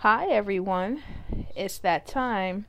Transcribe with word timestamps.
Hi, 0.00 0.26
everyone. 0.26 1.02
It's 1.56 1.78
that 1.78 2.06
time. 2.06 2.66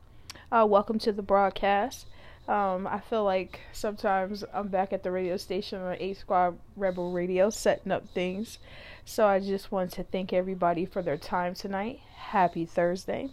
Uh, 0.49 0.65
welcome 0.67 0.97
to 0.99 1.11
the 1.11 1.21
broadcast. 1.21 2.05
Um, 2.47 2.87
I 2.87 3.01
feel 3.01 3.25
like 3.25 3.59
sometimes 3.73 4.45
I'm 4.53 4.69
back 4.69 4.93
at 4.93 5.03
the 5.03 5.11
radio 5.11 5.35
station 5.35 5.81
on 5.81 5.97
A 5.99 6.13
Squad 6.13 6.57
Rebel 6.77 7.11
Radio 7.11 7.49
setting 7.49 7.91
up 7.91 8.07
things. 8.07 8.59
So 9.03 9.27
I 9.27 9.41
just 9.41 9.73
want 9.73 9.91
to 9.91 10.03
thank 10.05 10.31
everybody 10.31 10.85
for 10.85 11.01
their 11.01 11.17
time 11.17 11.53
tonight. 11.53 11.99
Happy 12.15 12.65
Thursday. 12.65 13.29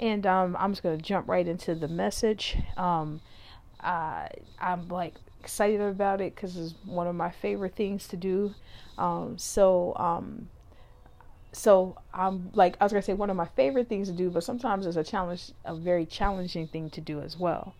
And 0.00 0.26
um, 0.26 0.56
I'm 0.58 0.72
just 0.72 0.82
going 0.82 0.98
to 0.98 1.02
jump 1.02 1.28
right 1.28 1.46
into 1.46 1.76
the 1.76 1.88
message. 1.88 2.58
Um, 2.76 3.20
uh, 3.78 4.26
I'm 4.60 4.88
like 4.88 5.14
excited 5.38 5.80
about 5.80 6.20
it 6.20 6.34
because 6.34 6.56
it's 6.56 6.74
one 6.84 7.06
of 7.06 7.14
my 7.14 7.30
favorite 7.30 7.76
things 7.76 8.08
to 8.08 8.16
do. 8.16 8.52
Um, 8.98 9.38
so, 9.38 9.94
um, 9.94 10.48
so 11.52 11.96
I'm 12.12 12.50
like 12.54 12.76
I 12.80 12.84
was 12.84 12.92
gonna 12.92 13.02
say 13.02 13.14
one 13.14 13.30
of 13.30 13.36
my 13.36 13.46
favorite 13.46 13.88
things 13.88 14.08
to 14.08 14.14
do, 14.14 14.30
but 14.30 14.44
sometimes 14.44 14.86
it's 14.86 14.96
a 14.96 15.04
challenge, 15.04 15.52
a 15.64 15.74
very 15.74 16.06
challenging 16.06 16.68
thing 16.68 16.90
to 16.90 17.00
do 17.00 17.20
as 17.20 17.36
well. 17.38 17.74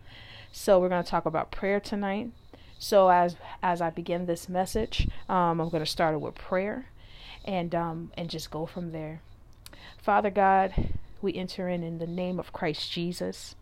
So 0.51 0.79
we're 0.79 0.89
gonna 0.89 1.03
talk 1.03 1.25
about 1.25 1.51
prayer 1.51 1.79
tonight. 1.79 2.31
So 2.79 3.09
as 3.09 3.35
as 3.61 3.81
I 3.81 3.89
begin 3.89 4.25
this 4.25 4.49
message, 4.49 5.07
um, 5.27 5.59
I'm 5.59 5.69
gonna 5.69 5.85
start 5.85 6.15
it 6.15 6.21
with 6.21 6.35
prayer, 6.35 6.87
and 7.45 7.75
um, 7.75 8.11
and 8.17 8.29
just 8.29 8.49
go 8.49 8.65
from 8.65 8.91
there. 8.91 9.21
Father 9.97 10.29
God, 10.29 10.73
we 11.21 11.33
enter 11.35 11.69
in 11.69 11.83
in 11.83 11.99
the 11.99 12.07
name 12.07 12.39
of 12.39 12.53
Christ 12.53 12.91
Jesus. 12.91 13.55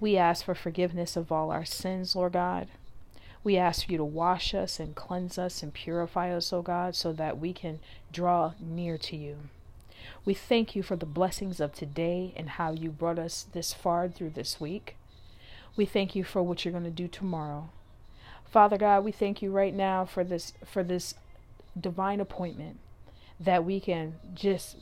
We 0.00 0.16
ask 0.16 0.44
for 0.44 0.54
forgiveness 0.54 1.16
of 1.16 1.30
all 1.30 1.50
our 1.50 1.64
sins, 1.64 2.16
Lord 2.16 2.32
God. 2.32 2.68
We 3.44 3.58
ask 3.58 3.90
you 3.90 3.98
to 3.98 4.04
wash 4.04 4.54
us 4.54 4.80
and 4.80 4.94
cleanse 4.94 5.36
us 5.36 5.62
and 5.62 5.74
purify 5.74 6.34
us, 6.34 6.50
O 6.50 6.62
God, 6.62 6.96
so 6.96 7.12
that 7.12 7.38
we 7.38 7.52
can 7.52 7.78
draw 8.10 8.54
near 8.58 8.96
to 8.96 9.16
you. 9.16 9.36
We 10.24 10.32
thank 10.32 10.74
you 10.74 10.82
for 10.82 10.96
the 10.96 11.04
blessings 11.04 11.60
of 11.60 11.74
today 11.74 12.32
and 12.36 12.50
how 12.50 12.72
you 12.72 12.90
brought 12.90 13.18
us 13.18 13.46
this 13.52 13.74
far 13.74 14.08
through 14.08 14.30
this 14.30 14.60
week. 14.60 14.96
We 15.76 15.84
thank 15.84 16.16
you 16.16 16.24
for 16.24 16.42
what 16.42 16.64
you're 16.64 16.72
going 16.72 16.84
to 16.84 16.90
do 16.90 17.06
tomorrow. 17.06 17.68
Father 18.50 18.78
God, 18.78 19.04
we 19.04 19.12
thank 19.12 19.42
you 19.42 19.50
right 19.50 19.74
now 19.74 20.06
for 20.06 20.24
this 20.24 20.54
for 20.64 20.82
this 20.82 21.14
divine 21.78 22.20
appointment 22.20 22.78
that 23.38 23.64
we 23.64 23.80
can 23.80 24.14
just, 24.32 24.76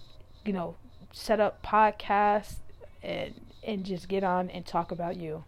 you 0.44 0.52
know, 0.52 0.76
set 1.12 1.40
up 1.40 1.64
podcasts 1.64 2.56
and 3.02 3.34
and 3.64 3.84
just 3.84 4.08
get 4.08 4.22
on 4.22 4.50
and 4.50 4.66
talk 4.66 4.92
about 4.92 5.16
you. 5.16 5.44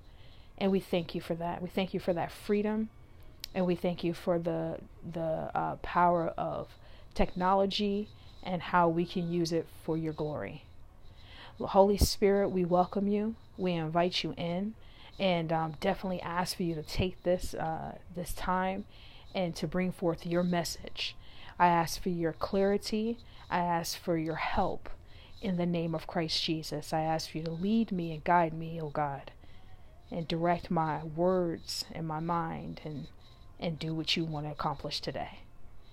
And 0.57 0.73
we 0.73 0.81
thank 0.81 1.15
you 1.15 1.21
for 1.21 1.35
that. 1.35 1.63
We 1.63 1.69
thank 1.69 1.93
you 1.95 2.01
for 2.01 2.13
that 2.15 2.33
freedom 2.33 2.89
and 3.55 3.67
we 3.67 3.75
thank 3.75 4.03
you 4.03 4.13
for 4.13 4.39
the 4.39 4.79
the 5.13 5.51
uh, 5.55 5.77
power 5.77 6.29
of 6.37 6.69
technology 7.15 8.09
and 8.43 8.61
how 8.61 8.89
we 8.89 9.07
can 9.07 9.33
use 9.33 9.53
it 9.53 9.67
for 9.85 9.97
your 9.97 10.13
glory. 10.13 10.65
Holy 11.61 11.97
Spirit, 11.97 12.49
we 12.49 12.65
welcome 12.65 13.07
you. 13.07 13.37
We 13.57 13.73
invite 13.73 14.25
you 14.25 14.35
in, 14.37 14.75
and 15.21 15.53
um, 15.53 15.75
definitely 15.81 16.21
ask 16.21 16.57
for 16.57 16.65
you 16.65 16.75
to 16.75 16.83
take 16.83 17.23
this 17.23 17.55
uh, 17.55 17.99
this 18.15 18.33
time 18.33 18.85
and 19.35 19.55
to 19.57 19.67
bring 19.67 19.93
forth 19.93 20.27
your 20.27 20.43
message. 20.43 21.17
I 21.59 21.69
ask 21.69 22.03
for 22.03 22.09
your 22.09 22.33
clarity. 22.33 23.19
I 23.51 23.59
ask 23.59 23.97
for 23.97 24.17
your 24.17 24.37
help 24.37 24.89
in 25.41 25.57
the 25.57 25.67
name 25.67 25.95
of 25.95 26.07
Christ 26.07 26.43
Jesus. 26.43 26.93
I 26.93 27.03
ask 27.03 27.31
for 27.31 27.39
you 27.39 27.45
to 27.45 27.51
lead 27.51 27.93
me 27.93 28.13
and 28.13 28.25
guide 28.25 28.55
me, 28.55 28.81
O 28.81 28.87
oh 28.87 28.89
God, 28.89 29.31
and 30.11 30.27
direct 30.27 30.71
my 30.71 31.05
words 31.05 31.85
and 31.93 32.09
my 32.09 32.21
mind 32.21 32.81
and 32.85 33.07
and 33.59 33.79
do 33.79 33.95
what 33.95 34.17
you 34.17 34.25
want 34.25 34.47
to 34.47 34.53
accomplish 34.53 35.01
today. 35.01 35.41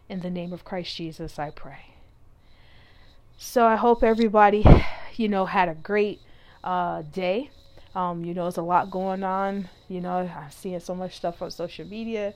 In 0.09 0.21
the 0.21 0.29
name 0.29 0.51
of 0.51 0.65
Christ 0.65 0.95
Jesus, 0.95 1.39
I 1.39 1.51
pray. 1.51 1.95
So 3.37 3.65
I 3.65 3.75
hope 3.75 4.03
everybody, 4.03 4.65
you 5.15 5.27
know, 5.27 5.45
had 5.45 5.69
a 5.69 5.75
great 5.75 6.21
uh, 6.63 7.01
day. 7.01 7.49
Um, 7.95 8.23
you 8.23 8.33
know, 8.33 8.43
there's 8.43 8.57
a 8.57 8.61
lot 8.61 8.91
going 8.91 9.23
on. 9.23 9.69
You 9.87 10.01
know, 10.01 10.19
I'm 10.19 10.51
seeing 10.51 10.79
so 10.79 10.95
much 10.95 11.15
stuff 11.15 11.41
on 11.41 11.51
social 11.51 11.85
media 11.85 12.33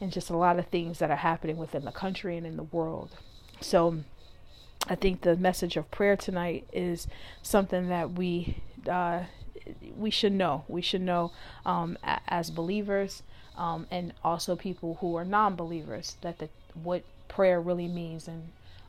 and 0.00 0.12
just 0.12 0.30
a 0.30 0.36
lot 0.36 0.58
of 0.58 0.66
things 0.66 0.98
that 1.00 1.10
are 1.10 1.16
happening 1.16 1.56
within 1.56 1.84
the 1.84 1.92
country 1.92 2.36
and 2.36 2.46
in 2.46 2.56
the 2.56 2.62
world. 2.62 3.16
So 3.60 3.98
I 4.86 4.94
think 4.94 5.22
the 5.22 5.36
message 5.36 5.76
of 5.76 5.90
prayer 5.90 6.16
tonight 6.16 6.66
is 6.72 7.08
something 7.42 7.88
that 7.88 8.12
we 8.12 8.62
uh, 8.88 9.24
we 9.96 10.10
should 10.10 10.32
know. 10.32 10.64
We 10.68 10.80
should 10.80 11.02
know 11.02 11.32
um, 11.66 11.98
as 12.28 12.50
believers 12.50 13.22
um, 13.58 13.86
and 13.90 14.14
also 14.24 14.56
people 14.56 14.96
who 15.00 15.16
are 15.16 15.24
non-believers 15.24 16.16
that 16.22 16.38
the 16.38 16.48
what 16.82 17.02
prayer 17.26 17.60
really 17.60 17.88
means 17.88 18.28
in 18.28 18.42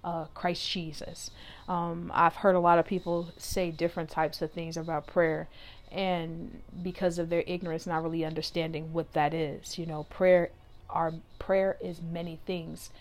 uh, 0.04 0.26
Christ 0.34 0.70
Jesus. 0.70 1.32
Um, 1.68 2.12
I've 2.14 2.36
heard 2.36 2.56
a 2.56 2.60
lot 2.60 2.80
of 2.80 2.86
people 2.86 3.30
say 3.38 3.72
different 3.72 4.10
types 4.10 4.42
of 4.42 4.52
things 4.52 4.78
about 4.78 5.08
prayer, 5.08 5.48
and 5.92 6.62
because 6.82 7.20
of 7.20 7.30
their 7.30 7.44
ignorance, 7.48 7.86
not 7.88 8.04
really 8.04 8.24
understanding 8.24 8.94
what 8.94 9.12
that 9.14 9.34
is. 9.34 9.78
You 9.78 9.88
know, 9.88 10.04
prayer, 10.04 10.52
our 10.90 11.14
prayer 11.40 11.78
is 11.82 12.00
many 12.02 12.40
things, 12.46 12.92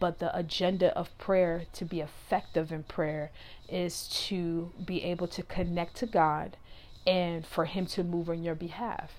but 0.00 0.18
the 0.18 0.36
agenda 0.36 0.96
of 0.96 1.16
prayer 1.18 1.66
to 1.74 1.84
be 1.84 2.00
effective 2.00 2.72
in 2.72 2.84
prayer 2.84 3.30
is 3.68 4.08
to 4.28 4.72
be 4.84 5.04
able 5.04 5.28
to 5.28 5.42
connect 5.42 5.96
to 5.96 6.06
God 6.06 6.56
and 7.06 7.46
for 7.46 7.66
Him 7.66 7.86
to 7.86 8.02
move 8.02 8.30
on 8.30 8.42
your 8.42 8.54
behalf. 8.54 9.12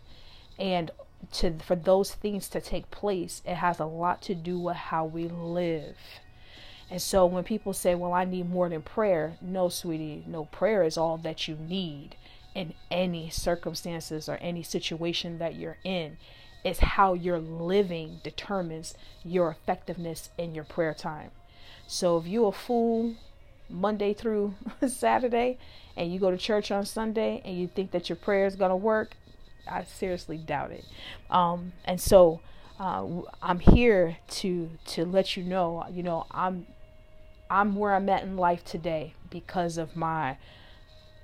And 0.57 0.91
to 1.31 1.57
for 1.59 1.75
those 1.75 2.13
things 2.13 2.49
to 2.49 2.61
take 2.61 2.91
place, 2.91 3.41
it 3.45 3.55
has 3.55 3.79
a 3.79 3.85
lot 3.85 4.21
to 4.23 4.35
do 4.35 4.59
with 4.59 4.75
how 4.75 5.05
we 5.05 5.27
live. 5.27 5.97
And 6.89 7.01
so 7.01 7.25
when 7.25 7.43
people 7.43 7.73
say, 7.73 7.95
"Well, 7.95 8.13
I 8.13 8.25
need 8.25 8.49
more 8.49 8.69
than 8.69 8.81
prayer," 8.81 9.37
no, 9.41 9.69
sweetie, 9.69 10.23
no 10.27 10.45
prayer 10.45 10.83
is 10.83 10.97
all 10.97 11.17
that 11.17 11.47
you 11.47 11.55
need 11.55 12.15
in 12.53 12.73
any 12.91 13.29
circumstances 13.29 14.29
or 14.29 14.37
any 14.37 14.63
situation 14.63 15.39
that 15.39 15.55
you're 15.55 15.77
in. 15.83 16.17
It's 16.63 16.79
how 16.79 17.13
you're 17.13 17.39
living 17.39 18.21
determines 18.23 18.95
your 19.23 19.49
effectiveness 19.49 20.29
in 20.37 20.55
your 20.55 20.63
prayer 20.63 20.93
time. 20.93 21.31
So 21.87 22.17
if 22.17 22.27
you're 22.27 22.49
a 22.49 22.51
fool 22.51 23.15
Monday 23.69 24.13
through 24.13 24.55
Saturday 24.87 25.57
and 25.97 26.13
you 26.13 26.19
go 26.19 26.31
to 26.31 26.37
church 26.37 26.71
on 26.71 26.85
Sunday 26.85 27.41
and 27.43 27.57
you 27.57 27.67
think 27.67 27.91
that 27.91 28.09
your 28.09 28.15
prayer 28.15 28.45
is 28.45 28.55
going 28.55 28.69
to 28.69 28.75
work, 28.75 29.17
I 29.67 29.83
seriously 29.83 30.37
doubt 30.37 30.71
it. 30.71 30.85
Um, 31.29 31.73
and 31.85 31.99
so 31.99 32.41
uh, 32.79 33.05
I'm 33.41 33.59
here 33.59 34.17
to 34.27 34.69
to 34.87 35.05
let 35.05 35.37
you 35.37 35.43
know, 35.43 35.85
you 35.91 36.03
know, 36.03 36.25
I'm 36.31 36.67
I'm 37.49 37.75
where 37.75 37.93
I'm 37.93 38.09
at 38.09 38.23
in 38.23 38.37
life 38.37 38.63
today 38.65 39.13
because 39.29 39.77
of 39.77 39.95
my 39.95 40.37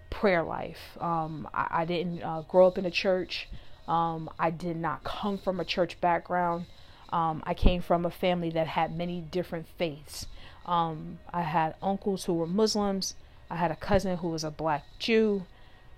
prayer 0.09 0.43
life. 0.43 0.97
Um, 0.99 1.47
I, 1.53 1.67
I, 1.69 1.85
didn't 1.85 2.21
uh, 2.23 2.41
grow 2.47 2.67
up 2.67 2.77
in 2.77 2.85
a 2.85 2.91
church. 2.91 3.47
Um, 3.87 4.29
I 4.37 4.49
did 4.49 4.77
not 4.77 5.03
come 5.03 5.37
from 5.37 5.59
a 5.59 5.65
church 5.65 5.99
background. 6.01 6.65
Um, 7.11 7.41
I 7.45 7.53
came 7.53 7.81
from 7.81 8.05
a 8.05 8.11
family 8.11 8.49
that 8.51 8.67
had 8.67 8.95
many 8.95 9.21
different 9.21 9.67
faiths. 9.77 10.27
Um, 10.65 11.19
I 11.33 11.41
had 11.41 11.75
uncles 11.81 12.25
who 12.25 12.33
were 12.33 12.47
Muslims. 12.47 13.15
I 13.49 13.55
had 13.55 13.71
a 13.71 13.75
cousin 13.75 14.17
who 14.17 14.29
was 14.29 14.43
a 14.43 14.51
black 14.51 14.85
Jew. 14.99 15.45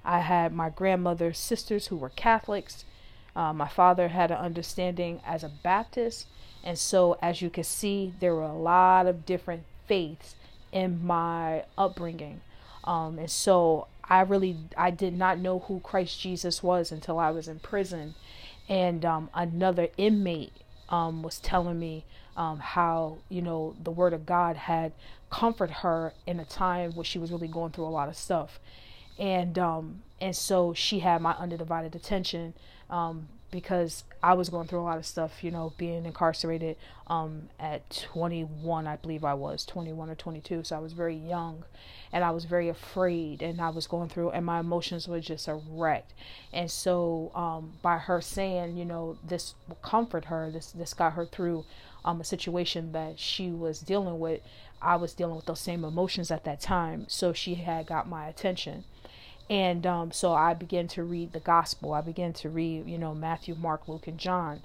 I 0.04 0.20
had 0.20 0.54
my 0.54 0.70
grandmother's 0.70 1.38
sisters 1.38 1.88
who 1.88 1.98
were 1.98 2.10
Catholics. 2.10 2.86
Uh, 3.36 3.54
my 3.54 3.68
father 3.68 4.10
had 4.10 4.32
an 4.32 4.38
understanding 4.38 5.22
as 5.26 5.44
a 5.44 5.52
Baptist. 5.64 6.28
And 6.64 6.78
so, 6.78 7.18
as 7.22 7.42
you 7.42 7.50
can 7.50 7.64
see, 7.64 8.14
there 8.20 8.36
were 8.36 8.44
a 8.44 8.54
lot 8.58 9.08
of 9.08 9.26
different 9.26 9.64
faiths 9.88 10.36
in 10.72 11.06
my 11.06 11.66
upbringing. 11.78 12.42
Um, 12.84 13.20
and 13.20 13.32
so, 13.32 13.88
I 14.12 14.22
really 14.24 14.58
I 14.78 14.92
did 14.92 15.18
not 15.18 15.40
know 15.40 15.60
who 15.60 15.80
Christ 15.80 16.20
Jesus 16.20 16.62
was 16.62 16.92
until 16.92 17.18
I 17.18 17.32
was 17.32 17.48
in 17.48 17.60
prison, 17.60 18.16
and 18.68 19.06
um, 19.06 19.30
another 19.34 19.88
inmate 19.96 20.52
um, 20.90 21.24
was 21.24 21.40
telling 21.40 21.80
me 21.80 22.04
um, 22.36 22.60
how 22.60 23.20
you 23.30 23.42
know 23.42 23.74
the 23.82 23.90
Word 23.90 24.12
of 24.12 24.26
God 24.26 24.58
had 24.58 24.92
comforted 25.30 25.78
her 25.78 26.14
in 26.28 26.42
a 26.42 26.46
time 26.46 26.92
where 26.92 27.06
she 27.06 27.20
was 27.20 27.32
really 27.32 27.48
going 27.48 27.72
through 27.72 27.86
a 27.86 27.96
lot 27.96 28.10
of 28.10 28.18
stuff, 28.18 28.60
and 29.22 29.58
um 29.58 30.02
and 30.20 30.36
so 30.36 30.74
she 30.74 31.00
had 31.00 31.22
my 31.22 31.32
undivided 31.34 31.96
attention 31.96 32.54
um 32.90 33.30
because 33.52 34.06
I 34.24 34.34
was 34.34 34.50
going 34.50 34.68
through 34.68 34.80
a 34.80 34.84
lot 34.84 34.98
of 34.98 35.06
stuff, 35.06 35.44
you 35.44 35.52
know, 35.52 35.74
being 35.78 36.06
incarcerated 36.06 36.78
um, 37.08 37.50
at 37.60 38.08
21, 38.14 38.88
I 38.88 38.96
believe 38.96 39.26
I 39.26 39.34
was 39.34 39.66
21 39.66 40.10
or 40.10 40.16
22. 40.16 40.64
So 40.64 40.76
I 40.76 40.80
was 40.80 40.94
very 40.94 41.16
young 41.16 41.66
and 42.14 42.24
I 42.24 42.32
was 42.32 42.46
very 42.46 42.70
afraid 42.70 43.42
and 43.42 43.60
I 43.60 43.70
was 43.70 43.88
going 43.88 44.10
through, 44.10 44.32
and 44.32 44.46
my 44.46 44.60
emotions 44.60 45.08
were 45.08 45.20
just 45.20 45.48
a 45.48 45.56
wreck. 45.56 46.06
And 46.54 46.72
so, 46.72 47.32
um, 47.36 47.74
by 47.82 47.98
her 47.98 48.22
saying, 48.22 48.78
you 48.78 48.86
know, 48.86 49.18
this 49.24 49.56
will 49.68 49.76
comfort 49.76 50.26
her, 50.26 50.50
this, 50.50 50.72
this 50.72 50.94
got 50.94 51.14
her 51.14 51.26
through 51.26 51.66
um, 52.06 52.22
a 52.22 52.26
situation 52.26 52.92
that 52.94 53.20
she 53.20 53.50
was 53.52 53.80
dealing 53.80 54.20
with. 54.20 54.42
I 54.82 54.96
was 54.96 55.14
dealing 55.14 55.36
with 55.36 55.46
those 55.46 55.60
same 55.60 55.84
emotions 55.84 56.32
at 56.32 56.44
that 56.46 56.60
time. 56.62 57.06
So 57.08 57.34
she 57.34 57.56
had 57.56 57.86
got 57.86 58.10
my 58.10 58.28
attention. 58.28 58.86
And 59.52 59.86
um, 59.86 60.12
so 60.14 60.32
I 60.34 60.54
began 60.54 60.88
to 60.88 61.04
read 61.04 61.34
the 61.34 61.42
gospel. 61.42 61.94
I 61.94 62.00
began 62.00 62.32
to 62.36 62.50
read, 62.50 62.88
you 62.88 62.98
know, 62.98 63.14
Matthew, 63.14 63.54
Mark, 63.54 63.86
Luke, 63.90 64.08
and 64.08 64.18
John. 64.18 64.62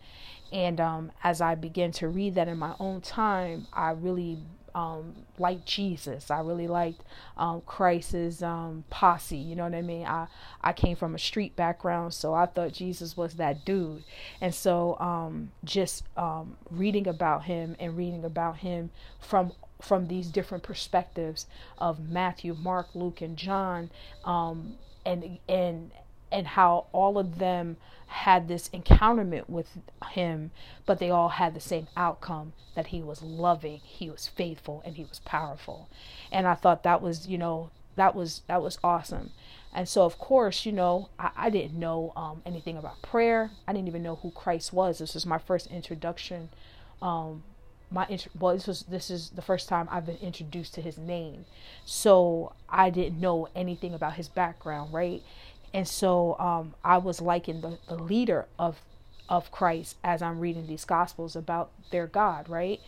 And 0.52 0.80
um, 0.80 1.10
as 1.24 1.40
I 1.40 1.56
began 1.56 1.90
to 1.92 2.06
read 2.06 2.36
that 2.36 2.46
in 2.46 2.56
my 2.56 2.72
own 2.78 3.00
time, 3.00 3.66
I 3.72 3.90
really 3.90 4.38
um, 4.76 5.14
liked 5.38 5.66
Jesus. 5.66 6.30
I 6.30 6.38
really 6.38 6.68
liked 6.68 7.00
um, 7.36 7.62
Christ's 7.62 8.44
um, 8.44 8.84
posse. 8.88 9.36
You 9.36 9.56
know 9.56 9.64
what 9.64 9.74
I 9.74 9.82
mean? 9.82 10.06
I 10.06 10.28
I 10.62 10.72
came 10.72 10.94
from 10.94 11.16
a 11.16 11.18
street 11.18 11.56
background, 11.56 12.14
so 12.14 12.32
I 12.32 12.46
thought 12.46 12.72
Jesus 12.72 13.16
was 13.16 13.34
that 13.34 13.64
dude. 13.64 14.04
And 14.40 14.54
so 14.54 14.96
um, 15.00 15.50
just 15.64 16.04
um, 16.16 16.58
reading 16.70 17.08
about 17.08 17.42
him 17.44 17.74
and 17.80 17.96
reading 17.96 18.24
about 18.24 18.58
him 18.58 18.90
from 19.18 19.50
from 19.80 20.08
these 20.08 20.28
different 20.28 20.64
perspectives 20.64 21.46
of 21.78 22.08
Matthew, 22.08 22.54
Mark, 22.54 22.88
Luke, 22.94 23.20
and 23.20 23.36
John, 23.36 23.90
um, 24.24 24.76
and 25.04 25.38
and 25.48 25.90
and 26.32 26.46
how 26.48 26.86
all 26.92 27.18
of 27.18 27.38
them 27.38 27.76
had 28.06 28.48
this 28.48 28.70
encounterment 28.72 29.48
with 29.48 29.78
him, 30.10 30.50
but 30.84 30.98
they 30.98 31.10
all 31.10 31.30
had 31.30 31.54
the 31.54 31.60
same 31.60 31.88
outcome 31.96 32.52
that 32.74 32.88
he 32.88 33.02
was 33.02 33.22
loving, 33.22 33.80
he 33.82 34.10
was 34.10 34.28
faithful, 34.28 34.82
and 34.84 34.96
he 34.96 35.04
was 35.04 35.20
powerful. 35.20 35.88
And 36.30 36.46
I 36.46 36.54
thought 36.54 36.82
that 36.82 37.02
was, 37.02 37.26
you 37.26 37.38
know, 37.38 37.70
that 37.96 38.14
was 38.14 38.42
that 38.46 38.62
was 38.62 38.78
awesome. 38.84 39.30
And 39.72 39.88
so, 39.88 40.04
of 40.04 40.18
course, 40.18 40.64
you 40.64 40.72
know, 40.72 41.10
I, 41.18 41.30
I 41.36 41.50
didn't 41.50 41.78
know 41.78 42.12
um, 42.16 42.42
anything 42.46 42.76
about 42.76 43.02
prayer. 43.02 43.50
I 43.66 43.72
didn't 43.72 43.88
even 43.88 44.02
know 44.02 44.16
who 44.16 44.30
Christ 44.30 44.72
was. 44.72 44.98
This 44.98 45.14
was 45.14 45.26
my 45.26 45.38
first 45.38 45.66
introduction. 45.68 46.48
Um, 47.02 47.42
my 47.90 48.18
well, 48.38 48.54
this 48.54 48.66
was 48.66 48.82
this 48.82 49.10
is 49.10 49.30
the 49.30 49.42
first 49.42 49.68
time 49.68 49.88
I've 49.90 50.06
been 50.06 50.16
introduced 50.16 50.74
to 50.74 50.82
his 50.82 50.98
name. 50.98 51.44
So 51.84 52.52
I 52.68 52.90
didn't 52.90 53.20
know 53.20 53.48
anything 53.54 53.94
about 53.94 54.14
his 54.14 54.28
background, 54.28 54.92
right? 54.92 55.22
And 55.72 55.86
so 55.86 56.38
um, 56.38 56.74
I 56.84 56.98
was 56.98 57.20
liking 57.20 57.60
the, 57.60 57.78
the 57.88 57.96
leader 57.96 58.46
of 58.58 58.80
of 59.28 59.50
Christ 59.50 59.96
as 60.04 60.22
I'm 60.22 60.40
reading 60.40 60.66
these 60.66 60.84
gospels 60.84 61.36
about 61.36 61.70
their 61.90 62.06
God, 62.06 62.48
right? 62.48 62.80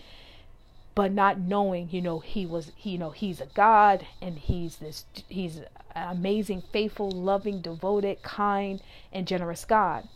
But 0.94 1.12
not 1.12 1.38
knowing, 1.38 1.88
you 1.90 2.00
know, 2.00 2.18
he 2.18 2.44
was, 2.44 2.72
he, 2.74 2.90
you 2.90 2.98
know, 2.98 3.10
he's 3.10 3.40
a 3.40 3.46
God 3.46 4.06
and 4.20 4.38
he's 4.38 4.76
this, 4.76 5.04
he's 5.28 5.58
an 5.58 5.66
amazing, 5.94 6.62
faithful, 6.72 7.10
loving, 7.10 7.60
devoted, 7.60 8.22
kind, 8.22 8.80
and 9.12 9.26
generous 9.26 9.64
God. 9.64 10.08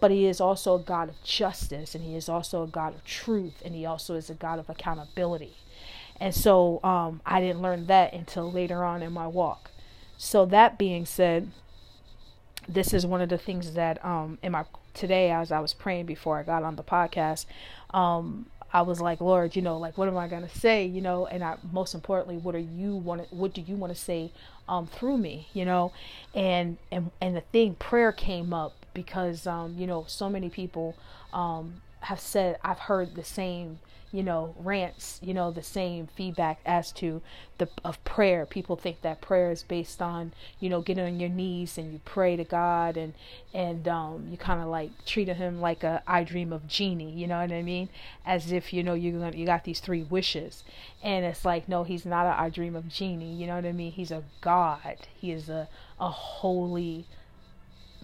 But 0.00 0.10
he 0.10 0.26
is 0.26 0.40
also 0.40 0.76
a 0.76 0.82
God 0.82 1.08
of 1.08 1.22
justice 1.22 1.94
and 1.94 2.04
he 2.04 2.14
is 2.14 2.28
also 2.28 2.62
a 2.62 2.68
God 2.68 2.94
of 2.94 3.04
truth 3.04 3.62
and 3.64 3.74
he 3.74 3.84
also 3.84 4.14
is 4.14 4.30
a 4.30 4.34
God 4.34 4.58
of 4.58 4.70
accountability. 4.70 5.56
And 6.20 6.34
so 6.34 6.80
um, 6.82 7.20
I 7.26 7.40
didn't 7.40 7.62
learn 7.62 7.86
that 7.86 8.12
until 8.12 8.50
later 8.50 8.84
on 8.84 9.02
in 9.02 9.12
my 9.12 9.26
walk. 9.26 9.70
So 10.16 10.46
that 10.46 10.78
being 10.78 11.06
said, 11.06 11.50
this 12.68 12.92
is 12.92 13.06
one 13.06 13.22
of 13.22 13.28
the 13.30 13.38
things 13.38 13.72
that 13.72 14.04
um 14.04 14.38
in 14.42 14.52
my 14.52 14.64
today 14.92 15.30
as 15.30 15.50
I 15.50 15.60
was 15.60 15.72
praying 15.72 16.06
before 16.06 16.38
I 16.38 16.42
got 16.42 16.62
on 16.62 16.76
the 16.76 16.82
podcast, 16.82 17.46
um, 17.94 18.46
I 18.72 18.82
was 18.82 19.00
like, 19.00 19.20
Lord, 19.20 19.56
you 19.56 19.62
know, 19.62 19.78
like 19.78 19.96
what 19.96 20.08
am 20.08 20.16
I 20.18 20.28
gonna 20.28 20.48
say, 20.48 20.84
you 20.84 21.00
know, 21.00 21.26
and 21.26 21.42
I 21.42 21.56
most 21.72 21.94
importantly, 21.94 22.36
what 22.36 22.54
are 22.54 22.58
you 22.58 22.94
want 22.96 23.32
what 23.32 23.54
do 23.54 23.62
you 23.62 23.76
want 23.76 23.94
to 23.94 23.98
say 23.98 24.32
um 24.68 24.86
through 24.86 25.18
me, 25.18 25.48
you 25.54 25.64
know? 25.64 25.92
And 26.34 26.76
and 26.92 27.10
and 27.20 27.36
the 27.36 27.40
thing 27.40 27.74
prayer 27.76 28.12
came 28.12 28.52
up 28.52 28.74
because 29.02 29.46
um, 29.46 29.74
you 29.78 29.86
know, 29.86 30.04
so 30.08 30.28
many 30.28 30.50
people 30.50 30.96
um 31.32 31.80
have 32.00 32.20
said 32.20 32.58
I've 32.64 32.80
heard 32.90 33.14
the 33.14 33.24
same 33.24 33.78
you 34.10 34.22
know, 34.22 34.54
rants, 34.58 35.20
you 35.22 35.34
know, 35.34 35.50
the 35.50 35.62
same 35.62 36.06
feedback 36.06 36.60
as 36.64 36.92
to 36.92 37.20
the 37.58 37.68
of 37.84 38.02
prayer. 38.04 38.46
People 38.46 38.76
think 38.76 39.02
that 39.02 39.20
prayer 39.20 39.50
is 39.50 39.62
based 39.62 40.00
on, 40.00 40.32
you 40.60 40.70
know, 40.70 40.80
getting 40.80 41.04
on 41.04 41.20
your 41.20 41.28
knees 41.28 41.76
and 41.76 41.92
you 41.92 42.00
pray 42.04 42.34
to 42.36 42.44
God 42.44 42.96
and 42.96 43.12
and 43.52 43.86
um, 43.86 44.28
you 44.30 44.38
kind 44.38 44.62
of 44.62 44.68
like 44.68 44.90
treat 45.04 45.28
him 45.28 45.60
like 45.60 45.84
a 45.84 46.02
I 46.06 46.24
dream 46.24 46.52
of 46.52 46.66
Jeannie, 46.66 47.10
you 47.10 47.26
know 47.26 47.40
what 47.40 47.52
I 47.52 47.62
mean? 47.62 47.90
As 48.24 48.50
if 48.50 48.72
you 48.72 48.82
know 48.82 48.94
you 48.94 49.22
you 49.34 49.44
got 49.44 49.64
these 49.64 49.80
three 49.80 50.02
wishes, 50.04 50.64
and 51.02 51.24
it's 51.26 51.44
like 51.44 51.68
no, 51.68 51.84
he's 51.84 52.06
not 52.06 52.26
a 52.26 52.40
I 52.40 52.48
dream 52.48 52.76
of 52.76 52.88
Jeannie, 52.88 53.34
you 53.34 53.46
know 53.46 53.56
what 53.56 53.66
I 53.66 53.72
mean? 53.72 53.92
He's 53.92 54.10
a 54.10 54.24
God. 54.40 54.96
He 55.14 55.32
is 55.32 55.50
a 55.50 55.68
a 56.00 56.08
holy 56.08 57.06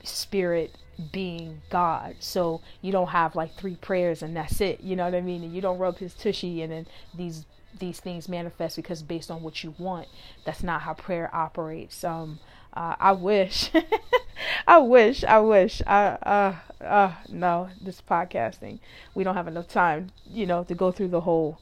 spirit 0.04 0.76
being 1.12 1.62
God. 1.70 2.16
So 2.20 2.60
you 2.80 2.92
don't 2.92 3.08
have 3.08 3.34
like 3.34 3.54
three 3.54 3.76
prayers 3.76 4.22
and 4.22 4.36
that's 4.36 4.60
it. 4.60 4.80
You 4.80 4.96
know 4.96 5.04
what 5.04 5.14
I 5.14 5.20
mean? 5.20 5.42
And 5.42 5.54
you 5.54 5.60
don't 5.60 5.78
rub 5.78 5.98
his 5.98 6.14
tushy 6.14 6.62
and 6.62 6.72
then 6.72 6.86
these 7.14 7.46
these 7.80 7.98
things 7.98 8.28
manifest 8.28 8.76
because 8.76 9.02
based 9.02 9.30
on 9.30 9.42
what 9.42 9.64
you 9.64 9.74
want. 9.78 10.06
That's 10.44 10.62
not 10.62 10.82
how 10.82 10.94
prayer 10.94 11.34
operates. 11.34 12.04
Um 12.04 12.38
uh, 12.72 12.96
I 12.98 13.12
wish 13.12 13.70
I 14.66 14.78
wish 14.78 15.24
I 15.24 15.38
wish 15.40 15.82
I 15.86 16.06
uh 16.22 16.84
uh 16.84 17.12
no 17.28 17.70
this 17.80 18.00
podcasting 18.00 18.80
we 19.14 19.22
don't 19.22 19.36
have 19.36 19.48
enough 19.48 19.68
time 19.68 20.10
you 20.28 20.44
know 20.44 20.64
to 20.64 20.74
go 20.74 20.90
through 20.90 21.08
the 21.08 21.20
whole 21.20 21.60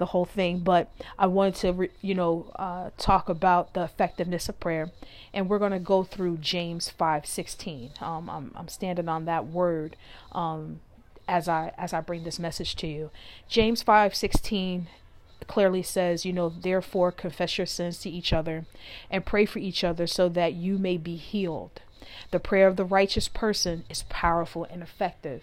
the 0.00 0.06
whole 0.06 0.24
thing, 0.24 0.58
but 0.58 0.90
I 1.16 1.28
wanted 1.28 1.54
to, 1.56 1.72
re, 1.72 1.90
you 2.02 2.16
know, 2.16 2.50
uh, 2.56 2.90
talk 2.98 3.28
about 3.28 3.74
the 3.74 3.84
effectiveness 3.84 4.48
of 4.48 4.58
prayer, 4.58 4.90
and 5.32 5.48
we're 5.48 5.60
going 5.60 5.70
to 5.70 5.78
go 5.78 6.02
through 6.02 6.38
James 6.38 6.88
five 6.88 7.24
sixteen. 7.24 7.90
Um, 8.00 8.28
I'm 8.28 8.50
I'm 8.56 8.66
standing 8.66 9.08
on 9.08 9.26
that 9.26 9.46
word 9.46 9.94
um, 10.32 10.80
as 11.28 11.48
I 11.48 11.72
as 11.78 11.92
I 11.92 12.00
bring 12.00 12.24
this 12.24 12.40
message 12.40 12.74
to 12.76 12.88
you. 12.88 13.10
James 13.48 13.82
five 13.82 14.16
sixteen 14.16 14.88
clearly 15.46 15.82
says, 15.82 16.26
you 16.26 16.32
know, 16.32 16.48
therefore 16.48 17.12
confess 17.12 17.56
your 17.56 17.66
sins 17.66 17.98
to 18.00 18.10
each 18.10 18.32
other 18.32 18.66
and 19.10 19.24
pray 19.24 19.46
for 19.46 19.58
each 19.58 19.84
other 19.84 20.06
so 20.06 20.28
that 20.28 20.54
you 20.54 20.78
may 20.78 20.96
be 20.96 21.16
healed. 21.16 21.80
The 22.30 22.40
prayer 22.40 22.68
of 22.68 22.76
the 22.76 22.84
righteous 22.84 23.28
person 23.28 23.84
is 23.88 24.04
powerful 24.08 24.64
and 24.64 24.82
effective. 24.82 25.42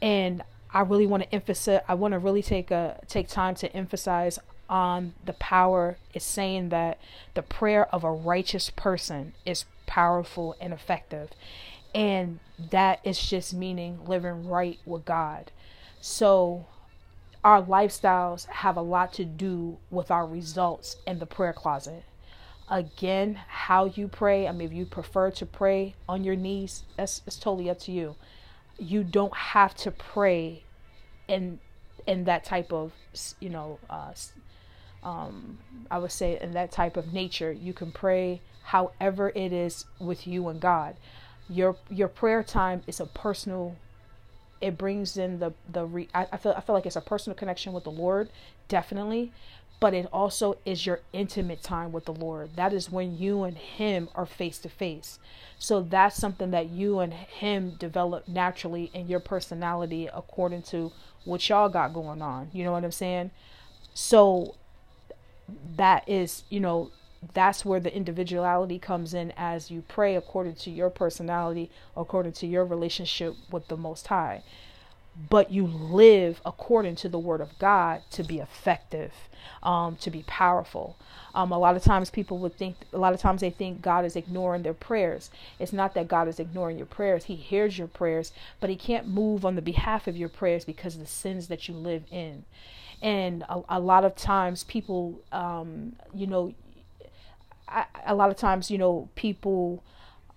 And 0.00 0.42
I 0.76 0.80
really 0.82 1.06
want 1.06 1.22
to 1.22 1.34
emphasize 1.34 1.80
I 1.88 1.94
want 1.94 2.12
to 2.12 2.18
really 2.18 2.42
take 2.42 2.70
a 2.70 3.00
take 3.08 3.28
time 3.28 3.54
to 3.56 3.72
emphasize 3.74 4.38
on 4.68 5.14
the 5.24 5.32
power 5.32 5.96
is 6.12 6.22
saying 6.22 6.68
that 6.68 6.98
the 7.32 7.40
prayer 7.40 7.86
of 7.94 8.04
a 8.04 8.12
righteous 8.12 8.68
person 8.68 9.32
is 9.46 9.64
powerful 9.86 10.54
and 10.60 10.74
effective. 10.74 11.30
And 11.94 12.40
that 12.58 13.00
is 13.04 13.18
just 13.18 13.54
meaning 13.54 14.04
living 14.04 14.46
right 14.46 14.78
with 14.84 15.06
God. 15.06 15.50
So 16.02 16.66
our 17.42 17.62
lifestyles 17.62 18.44
have 18.46 18.76
a 18.76 18.82
lot 18.82 19.14
to 19.14 19.24
do 19.24 19.78
with 19.90 20.10
our 20.10 20.26
results 20.26 20.96
in 21.06 21.20
the 21.20 21.26
prayer 21.26 21.54
closet. 21.54 22.04
Again, 22.68 23.40
how 23.48 23.86
you 23.86 24.08
pray, 24.08 24.46
I 24.46 24.52
mean, 24.52 24.68
if 24.68 24.74
you 24.74 24.84
prefer 24.84 25.30
to 25.30 25.46
pray 25.46 25.94
on 26.06 26.22
your 26.22 26.36
knees, 26.36 26.82
that's 26.98 27.22
it's 27.26 27.36
totally 27.36 27.70
up 27.70 27.78
to 27.80 27.92
you. 27.92 28.16
You 28.78 29.04
don't 29.04 29.34
have 29.34 29.74
to 29.76 29.90
pray 29.90 30.64
in 31.28 31.58
in 32.06 32.24
that 32.24 32.44
type 32.44 32.72
of 32.72 32.92
you 33.40 33.50
know 33.50 33.78
uh, 33.90 34.12
um, 35.02 35.58
I 35.90 35.98
would 35.98 36.12
say 36.12 36.38
in 36.40 36.52
that 36.52 36.72
type 36.72 36.96
of 36.96 37.12
nature 37.12 37.52
you 37.52 37.72
can 37.72 37.92
pray 37.92 38.40
however 38.62 39.32
it 39.34 39.52
is 39.52 39.84
with 39.98 40.26
you 40.26 40.48
and 40.48 40.60
God 40.60 40.96
your 41.48 41.76
your 41.90 42.08
prayer 42.08 42.42
time 42.42 42.82
is 42.86 43.00
a 43.00 43.06
personal 43.06 43.76
it 44.60 44.78
brings 44.78 45.16
in 45.16 45.38
the 45.38 45.52
the 45.70 45.84
re, 45.84 46.08
I, 46.14 46.26
I 46.32 46.36
feel 46.36 46.54
I 46.56 46.60
feel 46.60 46.74
like 46.74 46.86
it's 46.86 46.96
a 46.96 47.00
personal 47.00 47.36
connection 47.36 47.72
with 47.72 47.84
the 47.84 47.90
Lord 47.90 48.30
definitely 48.68 49.32
but 49.78 49.94
it 49.94 50.08
also 50.12 50.56
is 50.64 50.86
your 50.86 51.00
intimate 51.12 51.62
time 51.62 51.92
with 51.92 52.06
the 52.06 52.14
Lord. 52.14 52.56
That 52.56 52.72
is 52.72 52.90
when 52.90 53.18
you 53.18 53.42
and 53.44 53.56
Him 53.56 54.08
are 54.14 54.26
face 54.26 54.58
to 54.60 54.68
face. 54.68 55.18
So 55.58 55.82
that's 55.82 56.16
something 56.16 56.50
that 56.50 56.70
you 56.70 57.00
and 57.00 57.12
Him 57.12 57.76
develop 57.78 58.26
naturally 58.26 58.90
in 58.94 59.08
your 59.08 59.20
personality 59.20 60.08
according 60.12 60.62
to 60.62 60.92
what 61.26 61.46
y'all 61.48 61.68
got 61.68 61.92
going 61.92 62.22
on. 62.22 62.48
You 62.52 62.64
know 62.64 62.72
what 62.72 62.84
I'm 62.84 62.92
saying? 62.92 63.30
So 63.92 64.54
that 65.76 66.08
is, 66.08 66.44
you 66.48 66.60
know, 66.60 66.90
that's 67.34 67.64
where 67.64 67.80
the 67.80 67.94
individuality 67.94 68.78
comes 68.78 69.12
in 69.12 69.32
as 69.36 69.70
you 69.70 69.82
pray 69.86 70.16
according 70.16 70.54
to 70.54 70.70
your 70.70 70.90
personality, 70.90 71.70
according 71.96 72.32
to 72.32 72.46
your 72.46 72.64
relationship 72.64 73.34
with 73.50 73.68
the 73.68 73.76
Most 73.76 74.06
High. 74.06 74.42
But 75.30 75.50
you 75.50 75.66
live 75.66 76.40
according 76.44 76.96
to 76.96 77.08
the 77.08 77.18
Word 77.18 77.40
of 77.40 77.58
God 77.58 78.02
to 78.10 78.22
be 78.22 78.38
effective, 78.38 79.12
um, 79.62 79.96
to 79.96 80.10
be 80.10 80.24
powerful. 80.26 80.96
Um, 81.34 81.52
a 81.52 81.58
lot 81.58 81.76
of 81.76 81.82
times 81.82 82.10
people 82.10 82.38
would 82.38 82.56
think, 82.56 82.76
a 82.92 82.98
lot 82.98 83.14
of 83.14 83.20
times 83.20 83.40
they 83.40 83.50
think 83.50 83.80
God 83.80 84.04
is 84.04 84.14
ignoring 84.14 84.62
their 84.62 84.74
prayers. 84.74 85.30
It's 85.58 85.72
not 85.72 85.94
that 85.94 86.08
God 86.08 86.28
is 86.28 86.38
ignoring 86.38 86.76
your 86.76 86.86
prayers. 86.86 87.24
He 87.24 87.36
hears 87.36 87.78
your 87.78 87.88
prayers, 87.88 88.32
but 88.60 88.70
He 88.70 88.76
can't 88.76 89.08
move 89.08 89.44
on 89.44 89.54
the 89.54 89.62
behalf 89.62 90.06
of 90.06 90.16
your 90.16 90.28
prayers 90.28 90.64
because 90.64 90.94
of 90.94 91.00
the 91.00 91.06
sins 91.06 91.48
that 91.48 91.66
you 91.68 91.74
live 91.74 92.04
in. 92.10 92.44
And 93.02 93.42
a, 93.48 93.62
a 93.68 93.80
lot 93.80 94.04
of 94.04 94.16
times 94.16 94.64
people, 94.64 95.20
um, 95.32 95.96
you 96.14 96.26
know, 96.26 96.54
I, 97.68 97.84
a 98.06 98.14
lot 98.14 98.30
of 98.30 98.36
times, 98.36 98.70
you 98.70 98.78
know, 98.78 99.08
people, 99.14 99.82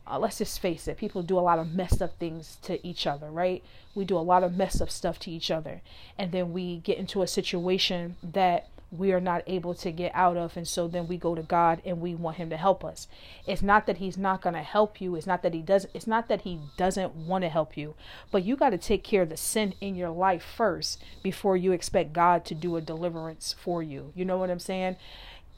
uh, 0.09 0.19
let's 0.19 0.39
just 0.39 0.59
face 0.59 0.87
it, 0.87 0.97
people 0.97 1.21
do 1.21 1.37
a 1.37 1.41
lot 1.41 1.59
of 1.59 1.73
messed 1.73 2.01
up 2.01 2.17
things 2.17 2.57
to 2.63 2.85
each 2.85 3.05
other, 3.05 3.29
right? 3.29 3.63
We 3.93 4.05
do 4.05 4.17
a 4.17 4.19
lot 4.19 4.43
of 4.43 4.55
messed 4.55 4.81
up 4.81 4.89
stuff 4.89 5.19
to 5.19 5.31
each 5.31 5.51
other. 5.51 5.81
And 6.17 6.31
then 6.31 6.51
we 6.51 6.77
get 6.77 6.97
into 6.97 7.21
a 7.21 7.27
situation 7.27 8.15
that 8.23 8.69
we 8.91 9.11
are 9.11 9.21
not 9.21 9.43
able 9.45 9.75
to 9.75 9.91
get 9.91 10.11
out 10.15 10.35
of. 10.35 10.57
And 10.57 10.67
so 10.67 10.87
then 10.87 11.07
we 11.07 11.17
go 11.17 11.35
to 11.35 11.43
God 11.43 11.81
and 11.85 12.01
we 12.01 12.15
want 12.15 12.37
him 12.37 12.49
to 12.49 12.57
help 12.57 12.83
us. 12.83 13.07
It's 13.45 13.61
not 13.61 13.85
that 13.85 13.97
he's 13.97 14.17
not 14.17 14.41
going 14.41 14.55
to 14.55 14.63
help 14.63 14.99
you. 14.99 15.15
It's 15.15 15.27
not 15.27 15.43
that 15.43 15.53
he 15.53 15.61
doesn't, 15.61 15.91
it's 15.93 16.07
not 16.07 16.27
that 16.29 16.41
he 16.41 16.59
doesn't 16.77 17.13
want 17.13 17.43
to 17.43 17.49
help 17.49 17.77
you, 17.77 17.93
but 18.31 18.43
you 18.43 18.55
got 18.55 18.71
to 18.71 18.77
take 18.77 19.03
care 19.03 19.23
of 19.23 19.29
the 19.29 19.37
sin 19.37 19.75
in 19.79 19.95
your 19.95 20.09
life 20.09 20.43
first 20.43 21.03
before 21.21 21.55
you 21.55 21.71
expect 21.71 22.13
God 22.13 22.45
to 22.45 22.55
do 22.55 22.75
a 22.75 22.81
deliverance 22.81 23.53
for 23.59 23.83
you. 23.83 24.11
You 24.15 24.25
know 24.25 24.37
what 24.37 24.49
I'm 24.49 24.59
saying? 24.59 24.95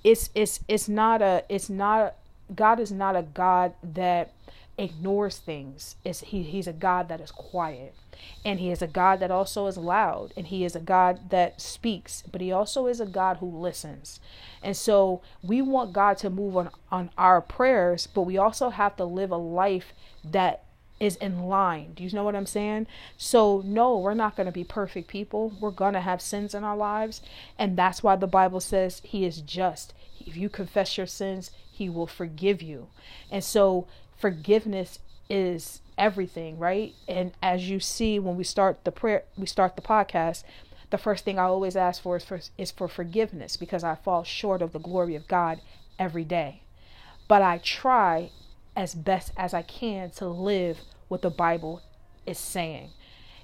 It's 0.03 0.31
it's 0.33 0.61
it's 0.67 0.89
not 0.89 1.21
a 1.21 1.43
it's 1.47 1.69
not 1.69 2.15
God 2.53 2.79
is 2.79 2.91
not 2.91 3.15
a 3.15 3.21
God 3.21 3.73
that 3.83 4.33
ignores 4.77 5.37
things. 5.37 5.95
It's, 6.03 6.21
he, 6.21 6.43
he's 6.43 6.67
a 6.67 6.73
God 6.73 7.07
that 7.09 7.21
is 7.21 7.31
quiet. 7.31 7.95
And 8.45 8.59
he 8.59 8.71
is 8.71 8.81
a 8.81 8.87
God 8.87 9.19
that 9.19 9.31
also 9.31 9.67
is 9.67 9.77
loud. 9.77 10.33
And 10.37 10.47
he 10.47 10.63
is 10.63 10.75
a 10.75 10.79
God 10.79 11.29
that 11.29 11.61
speaks. 11.61 12.23
But 12.31 12.41
he 12.41 12.51
also 12.51 12.87
is 12.87 12.99
a 12.99 13.05
God 13.05 13.37
who 13.37 13.47
listens. 13.47 14.19
And 14.63 14.75
so 14.75 15.21
we 15.41 15.61
want 15.61 15.93
God 15.93 16.17
to 16.19 16.29
move 16.29 16.57
on, 16.57 16.69
on 16.91 17.09
our 17.17 17.41
prayers, 17.41 18.07
but 18.07 18.23
we 18.23 18.37
also 18.37 18.69
have 18.69 18.95
to 18.97 19.05
live 19.05 19.31
a 19.31 19.37
life 19.37 19.93
that 20.23 20.63
is 20.99 21.15
in 21.15 21.43
line. 21.43 21.93
Do 21.95 22.03
you 22.03 22.11
know 22.11 22.23
what 22.23 22.35
I'm 22.35 22.45
saying? 22.45 22.85
So, 23.17 23.63
no, 23.65 23.97
we're 23.97 24.13
not 24.13 24.35
going 24.35 24.45
to 24.45 24.51
be 24.51 24.63
perfect 24.63 25.07
people. 25.07 25.51
We're 25.59 25.71
going 25.71 25.95
to 25.95 26.01
have 26.01 26.21
sins 26.21 26.53
in 26.53 26.63
our 26.63 26.77
lives. 26.77 27.21
And 27.57 27.75
that's 27.75 28.03
why 28.03 28.15
the 28.15 28.27
Bible 28.27 28.59
says 28.59 29.01
he 29.03 29.25
is 29.25 29.41
just. 29.41 29.95
If 30.19 30.37
you 30.37 30.47
confess 30.47 30.97
your 30.97 31.07
sins, 31.07 31.49
he 31.81 31.89
will 31.89 32.05
forgive 32.05 32.61
you. 32.61 32.89
And 33.31 33.43
so, 33.43 33.87
forgiveness 34.15 34.99
is 35.27 35.81
everything, 35.97 36.59
right? 36.59 36.93
And 37.07 37.31
as 37.41 37.71
you 37.71 37.79
see 37.79 38.19
when 38.19 38.37
we 38.37 38.43
start 38.43 38.83
the 38.83 38.91
prayer, 38.91 39.23
we 39.35 39.47
start 39.47 39.75
the 39.75 39.81
podcast, 39.81 40.43
the 40.91 40.99
first 40.99 41.25
thing 41.25 41.39
I 41.39 41.45
always 41.45 41.75
ask 41.75 41.99
for 41.99 42.17
is 42.17 42.23
for, 42.23 42.39
is 42.55 42.69
for 42.69 42.87
forgiveness 42.87 43.57
because 43.57 43.83
I 43.83 43.95
fall 43.95 44.23
short 44.23 44.61
of 44.61 44.73
the 44.73 44.79
glory 44.79 45.15
of 45.15 45.27
God 45.27 45.59
every 45.97 46.23
day. 46.23 46.61
But 47.27 47.41
I 47.41 47.57
try 47.57 48.29
as 48.75 48.93
best 48.93 49.31
as 49.35 49.51
I 49.51 49.63
can 49.63 50.11
to 50.11 50.27
live 50.27 50.81
what 51.07 51.23
the 51.23 51.31
Bible 51.31 51.81
is 52.27 52.37
saying. 52.37 52.91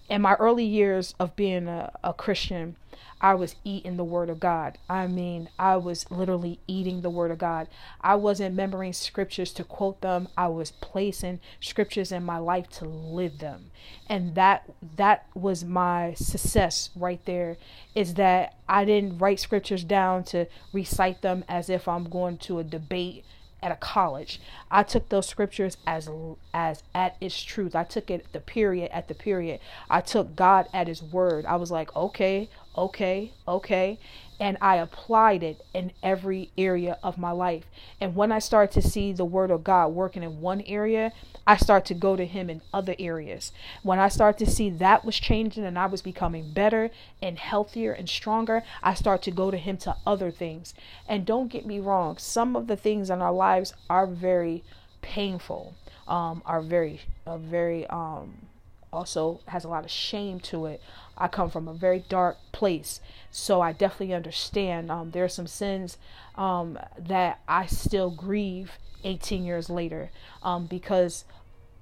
In 0.10 0.22
my 0.22 0.36
early 0.36 0.66
years 0.66 1.14
of 1.20 1.36
being 1.36 1.68
a, 1.68 1.92
a 2.04 2.14
Christian, 2.14 2.78
I 3.20 3.34
was 3.34 3.56
eating 3.64 3.98
the 3.98 4.04
word 4.04 4.30
of 4.30 4.40
God. 4.40 4.78
I 4.88 5.08
mean, 5.08 5.50
I 5.58 5.76
was 5.78 6.10
literally 6.12 6.60
eating 6.68 7.02
the 7.02 7.10
word 7.10 7.32
of 7.32 7.40
God. 7.40 7.68
I 8.00 8.16
wasn't 8.16 8.52
remembering 8.52 8.94
scriptures 8.94 9.52
to 9.54 9.64
quote 9.64 10.02
them. 10.02 10.28
I 10.38 10.48
was 10.48 10.72
placing 10.72 11.40
scriptures 11.60 12.12
in 12.12 12.24
my 12.24 12.38
life 12.38 12.70
to 12.78 12.86
live 12.86 13.40
them. 13.40 13.72
And 14.08 14.36
that 14.36 14.70
that 14.98 15.26
was 15.34 15.64
my 15.64 16.14
success 16.14 16.90
right 16.96 17.24
there 17.26 17.58
is 17.96 18.14
that 18.16 18.56
I 18.70 18.86
didn't 18.86 19.18
write 19.18 19.40
scriptures 19.40 19.84
down 19.84 20.24
to 20.26 20.46
recite 20.72 21.22
them 21.22 21.44
as 21.50 21.70
if 21.70 21.88
I'm 21.88 22.10
going 22.10 22.38
to 22.40 22.60
a 22.60 22.64
debate 22.64 23.26
at 23.62 23.72
a 23.72 23.76
college. 23.76 24.40
I 24.70 24.84
took 24.84 25.10
those 25.10 25.28
scriptures 25.28 25.78
as 25.86 26.10
as 26.54 26.84
at 26.94 27.16
its 27.20 27.42
truth. 27.42 27.76
I 27.76 27.84
took 27.84 28.10
it 28.12 28.32
the 28.34 28.40
period 28.40 28.92
at 28.92 29.08
the 29.08 29.16
period. 29.16 29.60
I 29.90 30.02
took 30.02 30.36
God 30.36 30.68
at 30.74 30.88
his 30.88 31.02
word. 31.02 31.46
I 31.46 31.56
was 31.56 31.72
like, 31.72 31.96
"Okay, 31.96 32.50
okay, 32.78 33.32
okay." 33.48 34.00
And 34.40 34.58
I 34.62 34.76
applied 34.76 35.42
it 35.42 35.66
in 35.74 35.92
every 36.04 36.52
area 36.58 37.00
of 37.02 37.18
my 37.18 37.32
life. 37.32 37.66
And 38.00 38.16
when 38.16 38.32
I 38.32 38.40
started 38.40 38.80
to 38.80 38.88
see 38.88 39.12
the 39.12 39.26
word 39.26 39.50
of 39.50 39.64
God 39.64 39.90
working 39.90 40.22
in 40.22 40.42
one 40.42 40.62
area, 40.62 41.12
I 41.48 41.58
start 41.58 41.86
to 41.86 41.94
go 41.94 42.16
to 42.16 42.26
him 42.26 42.50
in 42.50 42.62
other 42.74 42.94
areas. 43.00 43.52
When 43.82 44.00
I 44.00 44.10
start 44.10 44.38
to 44.40 44.46
see 44.46 44.70
that 44.70 45.06
was 45.06 45.18
changing 45.18 45.66
and 45.66 45.80
I 45.80 45.88
was 45.88 46.02
becoming 46.02 46.52
better 46.52 46.92
and 47.22 47.40
healthier 47.40 47.94
and 47.94 48.08
stronger, 48.08 48.64
I 48.84 48.94
start 48.94 49.22
to 49.24 49.32
go 49.32 49.50
to 49.50 49.58
him 49.58 49.78
to 49.78 49.96
other 50.06 50.30
things. 50.30 50.74
And 51.08 51.26
don't 51.26 51.48
get 51.48 51.66
me 51.66 51.80
wrong, 51.80 52.18
some 52.18 52.56
of 52.56 52.68
the 52.68 52.76
things 52.76 53.10
in 53.10 53.22
our 53.22 53.34
lives 53.34 53.74
are 53.90 54.06
very 54.06 54.64
painful, 55.02 55.74
um, 56.08 56.42
are 56.46 56.62
very, 56.62 57.02
very, 57.26 57.88
um, 57.88 58.48
also 58.92 59.40
has 59.48 59.64
a 59.64 59.70
lot 59.70 59.84
of 59.86 59.92
shame 59.92 60.40
to 60.40 60.66
it. 60.66 60.82
I 61.18 61.28
come 61.28 61.50
from 61.50 61.68
a 61.68 61.74
very 61.74 62.04
dark 62.08 62.38
place, 62.52 63.02
so 63.32 63.62
I 63.62 63.72
definitely 63.72 64.14
understand. 64.14 64.92
Um, 64.92 65.12
there 65.12 65.24
are 65.24 65.30
some 65.30 65.48
sins 65.48 65.98
um, 66.36 66.78
that 66.98 67.40
I 67.48 67.66
still 67.66 68.12
grieve 68.12 68.74
18 69.04 69.44
years 69.44 69.70
later 69.70 70.10
um, 70.44 70.66
because 70.66 71.26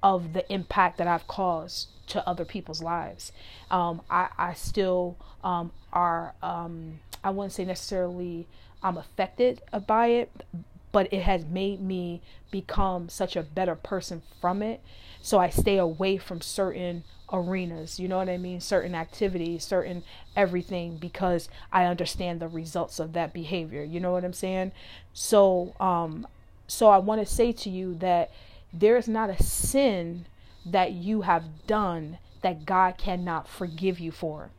of 0.03 0.33
the 0.33 0.51
impact 0.53 0.97
that 0.97 1.07
I've 1.07 1.27
caused 1.27 1.89
to 2.07 2.27
other 2.27 2.45
people's 2.45 2.81
lives. 2.81 3.31
Um, 3.71 4.01
I, 4.09 4.29
I 4.37 4.53
still 4.53 5.17
um, 5.43 5.71
are, 5.91 6.35
um, 6.43 6.99
I 7.23 7.31
wouldn't 7.31 7.53
say 7.53 7.65
necessarily 7.65 8.47
I'm 8.83 8.97
affected 8.97 9.61
by 9.87 10.07
it, 10.07 10.31
but 10.91 11.11
it 11.11 11.23
has 11.23 11.43
made 11.45 11.81
me 11.81 12.21
become 12.51 13.09
such 13.09 13.35
a 13.35 13.43
better 13.43 13.75
person 13.75 14.21
from 14.39 14.61
it. 14.61 14.81
So 15.21 15.39
I 15.39 15.49
stay 15.49 15.77
away 15.77 16.17
from 16.17 16.39
certain 16.39 17.03
arenas, 17.31 17.99
you 17.99 18.07
know 18.07 18.17
what 18.17 18.29
I 18.29 18.37
mean? 18.37 18.59
Certain 18.61 18.95
activities, 18.95 19.63
certain 19.63 20.03
everything, 20.35 20.97
because 20.97 21.49
I 21.71 21.85
understand 21.85 22.39
the 22.39 22.47
results 22.47 22.99
of 22.99 23.13
that 23.13 23.33
behavior. 23.33 23.83
You 23.83 23.99
know 23.99 24.11
what 24.11 24.25
I'm 24.25 24.33
saying? 24.33 24.71
So, 25.13 25.73
um, 25.79 26.27
so 26.67 26.89
I 26.89 26.97
want 26.97 27.25
to 27.25 27.31
say 27.31 27.51
to 27.51 27.69
you 27.69 27.95
that 27.95 28.31
there 28.73 28.97
is 28.97 29.07
not 29.07 29.29
a 29.29 29.41
sin 29.41 30.25
that 30.65 30.91
you 30.91 31.21
have 31.21 31.65
done 31.67 32.17
that 32.41 32.65
God 32.65 32.97
cannot 32.97 33.47
forgive 33.47 33.99
you 33.99 34.11
for. 34.11 34.49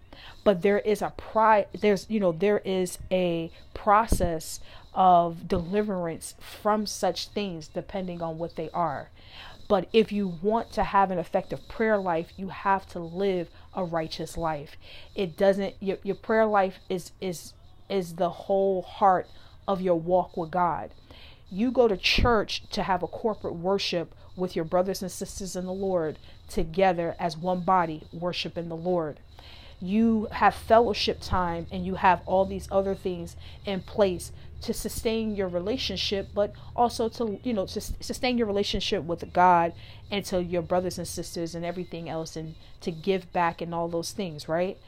But 0.45 0.63
there 0.63 0.79
is 0.79 1.03
a 1.03 1.13
pride 1.17 1.67
there's 1.81 2.07
you 2.09 2.19
know 2.19 2.33
there 2.33 2.61
is 2.65 2.99
a 3.11 3.51
process 3.75 4.61
of 4.97 5.47
deliverance 5.47 6.35
from 6.41 6.87
such 6.87 7.29
things 7.29 7.69
depending 7.69 8.23
on 8.23 8.39
what 8.39 8.57
they 8.57 8.71
are. 8.71 9.11
But 9.69 9.89
if 9.93 10.11
you 10.11 10.29
want 10.43 10.73
to 10.73 10.85
have 10.85 11.11
an 11.11 11.19
effective 11.19 11.69
prayer 11.69 11.99
life, 11.99 12.33
you 12.37 12.49
have 12.49 12.87
to 12.89 12.99
live 12.99 13.51
a 13.75 13.85
righteous 13.85 14.37
life. 14.37 14.77
It 15.15 15.37
doesn't 15.37 15.75
your, 15.81 15.99
your 16.03 16.17
prayer 16.17 16.47
life 16.47 16.79
is 16.89 17.13
is 17.21 17.53
is 17.89 18.15
the 18.15 18.31
whole 18.31 18.83
heart 18.83 19.29
of 19.69 19.81
your 19.81 19.99
walk 19.99 20.37
with 20.37 20.51
God. 20.51 20.91
You 21.51 21.71
go 21.71 21.89
to 21.89 21.97
church 21.97 22.63
to 22.71 22.83
have 22.83 23.03
a 23.03 23.09
corporate 23.09 23.55
worship 23.55 24.15
with 24.37 24.57
your 24.57 24.65
brothers 24.65 25.03
and 25.03 25.11
sisters 25.11 25.57
in 25.57 25.67
the 25.67 25.73
Lord 25.73 26.19
together 26.49 27.17
as 27.19 27.37
one 27.37 27.61
body, 27.61 28.05
worshiping 28.13 28.69
the 28.69 28.77
Lord. 28.77 29.21
You 29.81 30.29
have 30.33 30.55
fellowship 30.55 31.19
time 31.21 31.67
and 31.71 31.85
you 31.85 31.97
have 31.97 32.23
all 32.25 32.47
these 32.47 32.69
other 32.71 32.95
things 32.95 33.37
in 33.65 33.83
place 33.83 34.33
to 34.63 34.73
sustain 34.73 35.37
your 35.37 35.49
relationship, 35.49 36.29
but 36.35 36.53
also 36.75 37.09
to, 37.09 37.39
you 37.43 37.53
know, 37.53 37.67
to 37.67 37.81
sustain 37.81 38.39
your 38.39 38.47
relationship 38.47 39.05
with 39.05 39.33
God 39.33 39.73
and 40.11 40.25
to 40.27 40.43
your 40.43 40.63
brothers 40.63 40.99
and 40.99 41.07
sisters 41.07 41.55
and 41.55 41.65
everything 41.65 42.09
else 42.09 42.37
and 42.37 42.55
to 42.81 42.91
give 42.91 43.33
back 43.33 43.61
and 43.61 43.75
all 43.75 43.89
those 43.89 44.13
things, 44.13 44.49
right? 44.49 44.79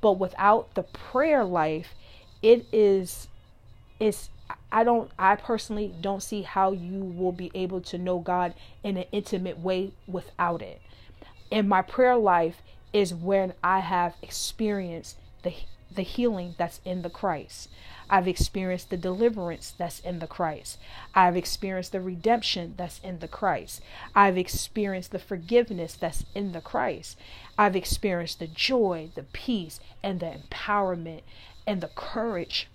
But 0.00 0.12
without 0.12 0.74
the 0.74 0.84
prayer 0.84 1.44
life, 1.44 1.94
it 2.42 2.66
is, 2.72 3.28
it's, 3.98 4.30
I 4.72 4.84
don't 4.84 5.10
I 5.18 5.36
personally 5.36 5.94
don't 6.00 6.22
see 6.22 6.42
how 6.42 6.72
you 6.72 7.04
will 7.04 7.32
be 7.32 7.50
able 7.54 7.80
to 7.82 7.98
know 7.98 8.18
God 8.18 8.54
in 8.82 8.96
an 8.96 9.04
intimate 9.12 9.58
way 9.58 9.92
without 10.06 10.62
it. 10.62 10.80
And 11.50 11.68
my 11.68 11.82
prayer 11.82 12.16
life 12.16 12.62
is 12.92 13.12
when 13.14 13.54
I 13.62 13.80
have 13.80 14.14
experienced 14.22 15.16
the 15.42 15.54
the 15.94 16.02
healing 16.02 16.54
that's 16.58 16.80
in 16.84 17.02
the 17.02 17.10
Christ. 17.10 17.68
I've 18.10 18.28
experienced 18.28 18.90
the 18.90 18.96
deliverance 18.96 19.74
that's 19.76 20.00
in 20.00 20.18
the 20.18 20.26
Christ. 20.26 20.78
I've 21.14 21.36
experienced 21.36 21.92
the 21.92 22.00
redemption 22.00 22.74
that's 22.76 23.00
in 23.00 23.18
the 23.18 23.28
Christ. 23.28 23.82
I've 24.14 24.38
experienced 24.38 25.12
the 25.12 25.18
forgiveness 25.18 25.94
that's 25.94 26.24
in 26.34 26.52
the 26.52 26.60
Christ. 26.60 27.18
I've 27.58 27.76
experienced 27.76 28.38
the 28.38 28.46
joy, 28.46 29.10
the 29.14 29.24
peace, 29.24 29.80
and 30.02 30.20
the 30.20 30.26
empowerment 30.26 31.22
and 31.66 31.80
the 31.80 31.90
courage 31.94 32.68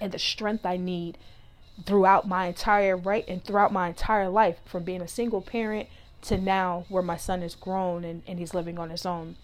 and 0.00 0.12
the 0.12 0.18
strength 0.18 0.64
I 0.64 0.78
need 0.78 1.18
throughout 1.84 2.28
my 2.28 2.46
entire 2.46 2.96
right 2.96 3.26
and 3.28 3.44
throughout 3.44 3.72
my 3.72 3.88
entire 3.88 4.28
life 4.28 4.56
from 4.64 4.84
being 4.84 5.02
a 5.02 5.08
single 5.08 5.42
parent 5.42 5.88
to 6.22 6.38
now 6.38 6.84
where 6.88 7.02
my 7.02 7.16
son 7.16 7.42
is 7.42 7.54
grown 7.54 8.04
and, 8.04 8.22
and 8.26 8.38
he's 8.38 8.54
living 8.54 8.78
on 8.78 8.90
his 8.90 9.04
own. 9.04 9.36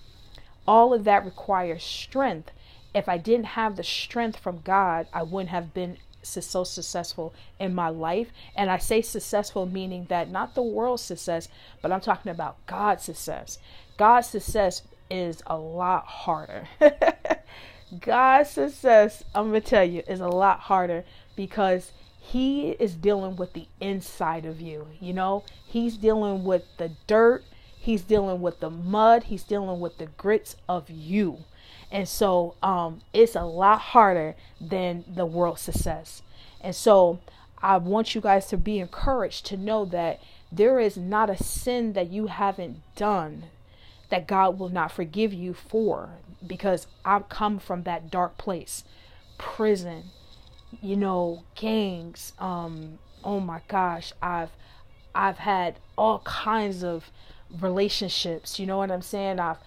All 0.66 0.94
of 0.94 1.04
that 1.04 1.25
requires 1.25 1.82
strength. 1.82 2.50
If 2.95 3.09
I 3.09 3.18
didn't 3.18 3.47
have 3.47 3.76
the 3.76 3.85
strength 3.85 4.38
from 4.38 4.61
God, 4.61 5.07
I 5.12 5.23
wouldn't 5.23 5.50
have 5.50 5.75
been 5.75 5.99
so 6.23 6.64
successful 6.64 7.35
in 7.59 7.75
my 7.75 7.88
life. 7.88 8.30
And 8.57 8.71
I 8.71 8.78
say 8.78 9.02
successful 9.02 9.66
meaning 9.66 10.07
that 10.09 10.30
not 10.30 10.54
the 10.54 10.62
world's 10.62 11.02
success, 11.02 11.49
but 11.80 11.92
I'm 11.92 12.00
talking 12.00 12.30
about 12.30 12.64
God's 12.66 13.04
success. 13.04 13.59
God's 13.97 14.28
success 14.28 14.83
is 15.11 15.42
a 15.47 15.57
lot 15.57 16.07
harder. 16.07 16.68
God's 18.00 18.50
success, 18.50 19.25
I'm 19.35 19.50
going 19.50 19.62
to 19.62 19.68
tell 19.68 19.85
you, 19.85 20.02
is 20.07 20.21
a 20.21 20.28
lot 20.28 20.61
harder 20.61 21.04
because 21.37 21.92
He 22.18 22.71
is 22.73 22.95
dealing 22.95 23.37
with 23.37 23.54
the 23.54 23.66
inside 23.80 24.45
of 24.45 24.61
you. 24.61 24.88
You 25.00 25.14
know, 25.14 25.45
He's 25.66 25.97
dealing 25.97 26.45
with 26.45 26.64
the 26.76 26.92
dirt, 27.07 27.45
He's 27.78 28.02
dealing 28.02 28.42
with 28.42 28.61
the 28.61 28.71
mud, 28.71 29.25
He's 29.25 29.45
dealing 29.45 29.80
with 29.80 29.97
the 29.99 30.07
grits 30.07 30.57
of 30.68 30.90
you. 30.90 31.45
And 31.90 32.09
so 32.09 32.54
um, 32.62 33.00
it's 33.12 33.35
a 33.35 33.45
lot 33.45 33.80
harder 33.80 34.35
than 34.61 35.04
the 35.12 35.26
world 35.26 35.59
success. 35.59 36.23
And 36.61 36.75
so 36.75 37.21
I 37.62 37.76
want 37.78 38.14
you 38.14 38.21
guys 38.21 38.47
to 38.49 38.57
be 38.57 38.78
encouraged 38.78 39.47
to 39.47 39.57
know 39.57 39.85
that 39.87 40.21
there 40.50 40.78
is 40.78 40.97
not 40.97 41.30
a 41.30 41.42
sin 41.42 41.92
that 41.95 42.11
you 42.11 42.26
haven't 42.26 42.83
done 42.97 43.45
that 44.11 44.26
God 44.26 44.59
will 44.59 44.68
not 44.68 44.92
forgive 44.92 45.33
you 45.33 45.52
for 45.52 46.11
because 46.47 46.87
I've 47.04 47.28
come 47.28 47.59
from 47.59 47.83
that 47.83 48.11
dark 48.11 48.38
place. 48.38 48.85
Prison, 49.37 50.04
you 50.80 50.97
know, 50.97 51.45
gangs, 51.54 52.33
um 52.38 52.99
oh 53.25 53.40
my 53.40 53.61
gosh, 53.68 54.12
I've 54.23 54.50
I've 55.14 55.38
had 55.38 55.76
all 55.97 56.21
kinds 56.21 56.85
of 56.85 57.11
relationships, 57.61 58.59
you 58.59 58.66
know 58.66 58.78
what 58.78 58.90
I'm 58.90 59.02
saying? 59.02 59.40
I've 59.40 59.59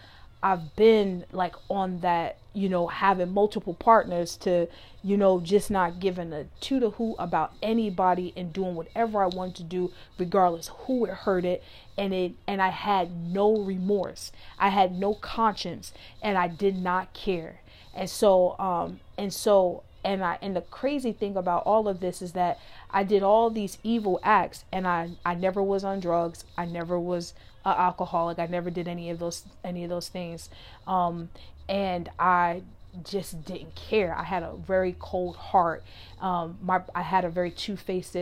I've 0.43 0.75
been 0.75 1.25
like 1.31 1.55
on 1.69 1.99
that, 1.99 2.37
you 2.53 2.67
know, 2.67 2.87
having 2.87 3.31
multiple 3.31 3.75
partners 3.75 4.35
to, 4.37 4.67
you 5.03 5.15
know, 5.15 5.39
just 5.39 5.69
not 5.69 5.99
giving 5.99 6.33
a 6.33 6.45
toot 6.59 6.83
a 6.83 6.89
who 6.91 7.15
about 7.19 7.53
anybody 7.61 8.33
and 8.35 8.51
doing 8.51 8.75
whatever 8.75 9.21
I 9.21 9.27
wanted 9.27 9.55
to 9.57 9.63
do, 9.63 9.91
regardless 10.17 10.69
who 10.85 11.05
it 11.05 11.11
hurted. 11.11 11.61
And 11.97 12.13
it 12.13 12.33
and 12.47 12.61
I 12.61 12.69
had 12.69 13.11
no 13.11 13.55
remorse. 13.55 14.31
I 14.57 14.69
had 14.69 14.97
no 14.97 15.13
conscience 15.13 15.93
and 16.21 16.37
I 16.37 16.47
did 16.47 16.75
not 16.75 17.13
care. 17.13 17.61
And 17.93 18.09
so 18.09 18.57
um 18.59 18.99
and 19.17 19.31
so 19.31 19.83
and 20.03 20.23
I 20.23 20.39
and 20.41 20.55
the 20.55 20.61
crazy 20.61 21.11
thing 21.11 21.37
about 21.37 21.63
all 21.65 21.87
of 21.87 21.99
this 21.99 22.21
is 22.21 22.31
that 22.31 22.59
I 22.89 23.03
did 23.03 23.21
all 23.21 23.49
these 23.49 23.77
evil 23.83 24.19
acts 24.23 24.65
and 24.71 24.87
I 24.87 25.11
I 25.23 25.35
never 25.35 25.61
was 25.61 25.83
on 25.83 25.99
drugs. 25.99 26.45
I 26.57 26.65
never 26.65 26.99
was 26.99 27.33
an 27.65 27.75
alcoholic. 27.77 28.39
I 28.39 28.45
never 28.47 28.69
did 28.69 28.87
any 28.87 29.09
of 29.09 29.19
those 29.19 29.43
any 29.63 29.83
of 29.83 29.89
those 29.89 30.09
things, 30.09 30.49
um, 30.87 31.29
and 31.69 32.09
I 32.19 32.63
just 33.03 33.45
didn't 33.45 33.75
care. 33.75 34.15
I 34.17 34.23
had 34.23 34.43
a 34.43 34.53
very 34.55 34.95
cold 34.99 35.35
heart. 35.35 35.83
Um, 36.19 36.57
my 36.61 36.81
I 36.93 37.01
had 37.01 37.25
a 37.25 37.29
very 37.29 37.51
two 37.51 37.77
faced 37.77 38.15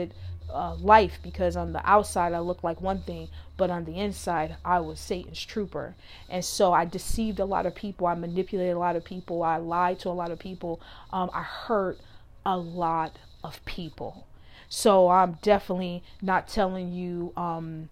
uh, 0.51 0.75
life 0.75 1.19
because 1.24 1.55
on 1.55 1.74
the 1.74 1.89
outside 1.89 2.34
I 2.34 2.39
looked 2.39 2.63
like 2.63 2.81
one 2.81 3.01
thing, 3.01 3.29
but 3.58 3.69
on 3.69 3.86
the 3.86 4.00
inside 4.00 4.58
I 4.63 4.79
was 4.79 5.00
Satan's 5.00 5.43
trooper. 5.43 5.96
And 6.29 6.43
so 6.43 6.74
I 6.74 6.86
deceived 6.86 7.39
a 7.39 7.46
lot 7.46 7.65
of 7.65 7.75
people. 7.75 8.08
I 8.08 8.15
manipulated 8.15 8.75
a 8.75 8.79
lot 8.79 8.96
of 8.96 9.03
people. 9.03 9.43
I 9.43 9.58
lied 9.58 10.00
to 10.00 10.10
a 10.10 10.12
lot 10.12 10.31
of 10.31 10.39
people. 10.39 10.81
Um, 11.12 11.29
I 11.34 11.43
hurt 11.43 12.00
a 12.46 12.58
lot 12.58 13.17
of 13.43 13.63
people. 13.65 14.25
So 14.69 15.10
I'm 15.10 15.38
definitely 15.41 16.03
not 16.22 16.48
telling 16.48 16.93
you 16.93 17.34
um, 17.36 17.89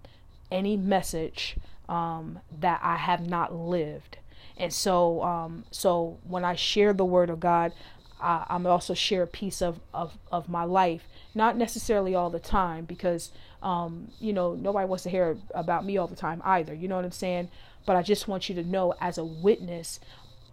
any 0.51 0.77
message 0.77 1.57
um, 1.89 2.39
that 2.59 2.79
I 2.83 2.97
have 2.97 3.27
not 3.27 3.53
lived. 3.53 4.17
And 4.57 4.73
so, 4.73 5.23
um, 5.23 5.65
so 5.71 6.17
when 6.27 6.43
I 6.43 6.55
share 6.55 6.93
the 6.93 7.05
word 7.05 7.29
of 7.29 7.39
God, 7.39 7.73
I, 8.19 8.45
I'm 8.49 8.65
also 8.65 8.93
share 8.93 9.23
a 9.23 9.27
piece 9.27 9.61
of, 9.61 9.79
of, 9.93 10.17
of 10.31 10.49
my 10.49 10.63
life, 10.63 11.07
not 11.35 11.57
necessarily 11.57 12.15
all 12.15 12.29
the 12.29 12.39
time, 12.39 12.85
because 12.85 13.31
um, 13.61 14.11
you 14.19 14.33
know 14.33 14.55
nobody 14.55 14.87
wants 14.87 15.03
to 15.03 15.09
hear 15.09 15.37
about 15.53 15.85
me 15.85 15.97
all 15.97 16.07
the 16.07 16.15
time 16.15 16.41
either. 16.43 16.73
You 16.73 16.87
know 16.87 16.95
what 16.95 17.05
I'm 17.05 17.11
saying? 17.11 17.49
But 17.85 17.95
I 17.95 18.01
just 18.01 18.27
want 18.27 18.49
you 18.49 18.55
to 18.55 18.63
know, 18.63 18.93
as 18.99 19.17
a 19.17 19.25
witness 19.25 19.99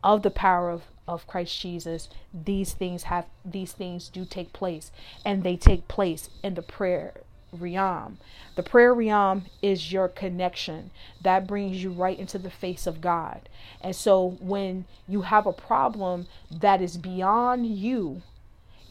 of 0.03 0.23
the 0.23 0.31
power 0.31 0.71
of 0.71 0.83
of 1.07 1.27
Christ 1.27 1.61
Jesus, 1.61 2.09
these 2.33 2.73
things 2.73 3.05
have 3.05 3.27
these 3.45 3.73
things 3.73 4.09
do 4.09 4.25
take 4.25 4.53
place, 4.53 4.91
and 5.25 5.43
they 5.43 5.57
take 5.57 5.89
place 5.89 6.29
in 6.43 6.55
the 6.55 6.63
prayer 6.63 7.24
realm. 7.61 8.19
The 8.57 8.63
prayer 8.63 8.95
realm 8.95 9.47
is 9.63 9.93
your 9.93 10.09
connection 10.09 10.91
that 11.23 11.47
brings 11.47 11.83
you 11.83 11.91
right 11.91 12.19
into 12.19 12.39
the 12.39 12.51
face 12.51 12.87
of 12.87 13.01
God. 13.01 13.49
And 13.81 13.97
so 13.97 14.37
when 14.41 14.85
you 15.09 15.23
have 15.23 15.47
a 15.47 15.53
problem 15.53 16.27
that 16.51 16.81
is 16.81 16.97
beyond 16.97 17.67
you, 17.67 18.23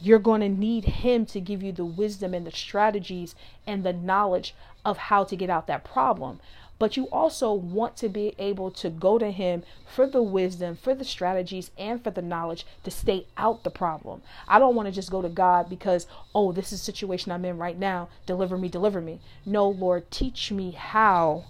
you're 0.00 0.18
going 0.18 0.40
to 0.40 0.48
need 0.48 0.84
Him 0.84 1.24
to 1.26 1.40
give 1.40 1.62
you 1.62 1.72
the 1.72 1.84
wisdom 1.84 2.34
and 2.34 2.46
the 2.46 2.52
strategies 2.52 3.34
and 3.66 3.84
the 3.84 3.92
knowledge 3.92 4.54
of 4.84 4.98
how 4.98 5.24
to 5.24 5.36
get 5.36 5.48
out 5.48 5.66
that 5.66 5.84
problem 5.84 6.40
but 6.78 6.96
you 6.96 7.08
also 7.10 7.52
want 7.52 7.96
to 7.96 8.08
be 8.08 8.34
able 8.38 8.70
to 8.70 8.90
go 8.90 9.18
to 9.18 9.30
him 9.30 9.62
for 9.86 10.06
the 10.06 10.22
wisdom, 10.22 10.76
for 10.76 10.94
the 10.94 11.04
strategies, 11.04 11.70
and 11.78 12.02
for 12.02 12.10
the 12.10 12.22
knowledge 12.22 12.66
to 12.82 12.90
stay 12.90 13.26
out 13.36 13.64
the 13.64 13.70
problem. 13.70 14.22
I 14.48 14.58
don't 14.58 14.74
want 14.74 14.86
to 14.86 14.92
just 14.92 15.10
go 15.10 15.22
to 15.22 15.28
God 15.28 15.68
because, 15.68 16.06
oh, 16.34 16.52
this 16.52 16.72
is 16.72 16.80
the 16.80 16.84
situation 16.84 17.32
I'm 17.32 17.44
in 17.44 17.58
right 17.58 17.78
now. 17.78 18.08
Deliver 18.26 18.58
me, 18.58 18.68
deliver 18.68 19.00
me. 19.00 19.20
No, 19.46 19.68
Lord, 19.68 20.10
teach 20.10 20.50
me 20.50 20.72
how 20.72 21.44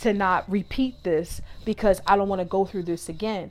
to 0.00 0.12
not 0.12 0.48
repeat 0.50 1.02
this 1.02 1.40
because 1.64 2.00
I 2.06 2.16
don't 2.16 2.28
want 2.28 2.40
to 2.40 2.46
go 2.46 2.64
through 2.64 2.84
this 2.84 3.08
again. 3.08 3.50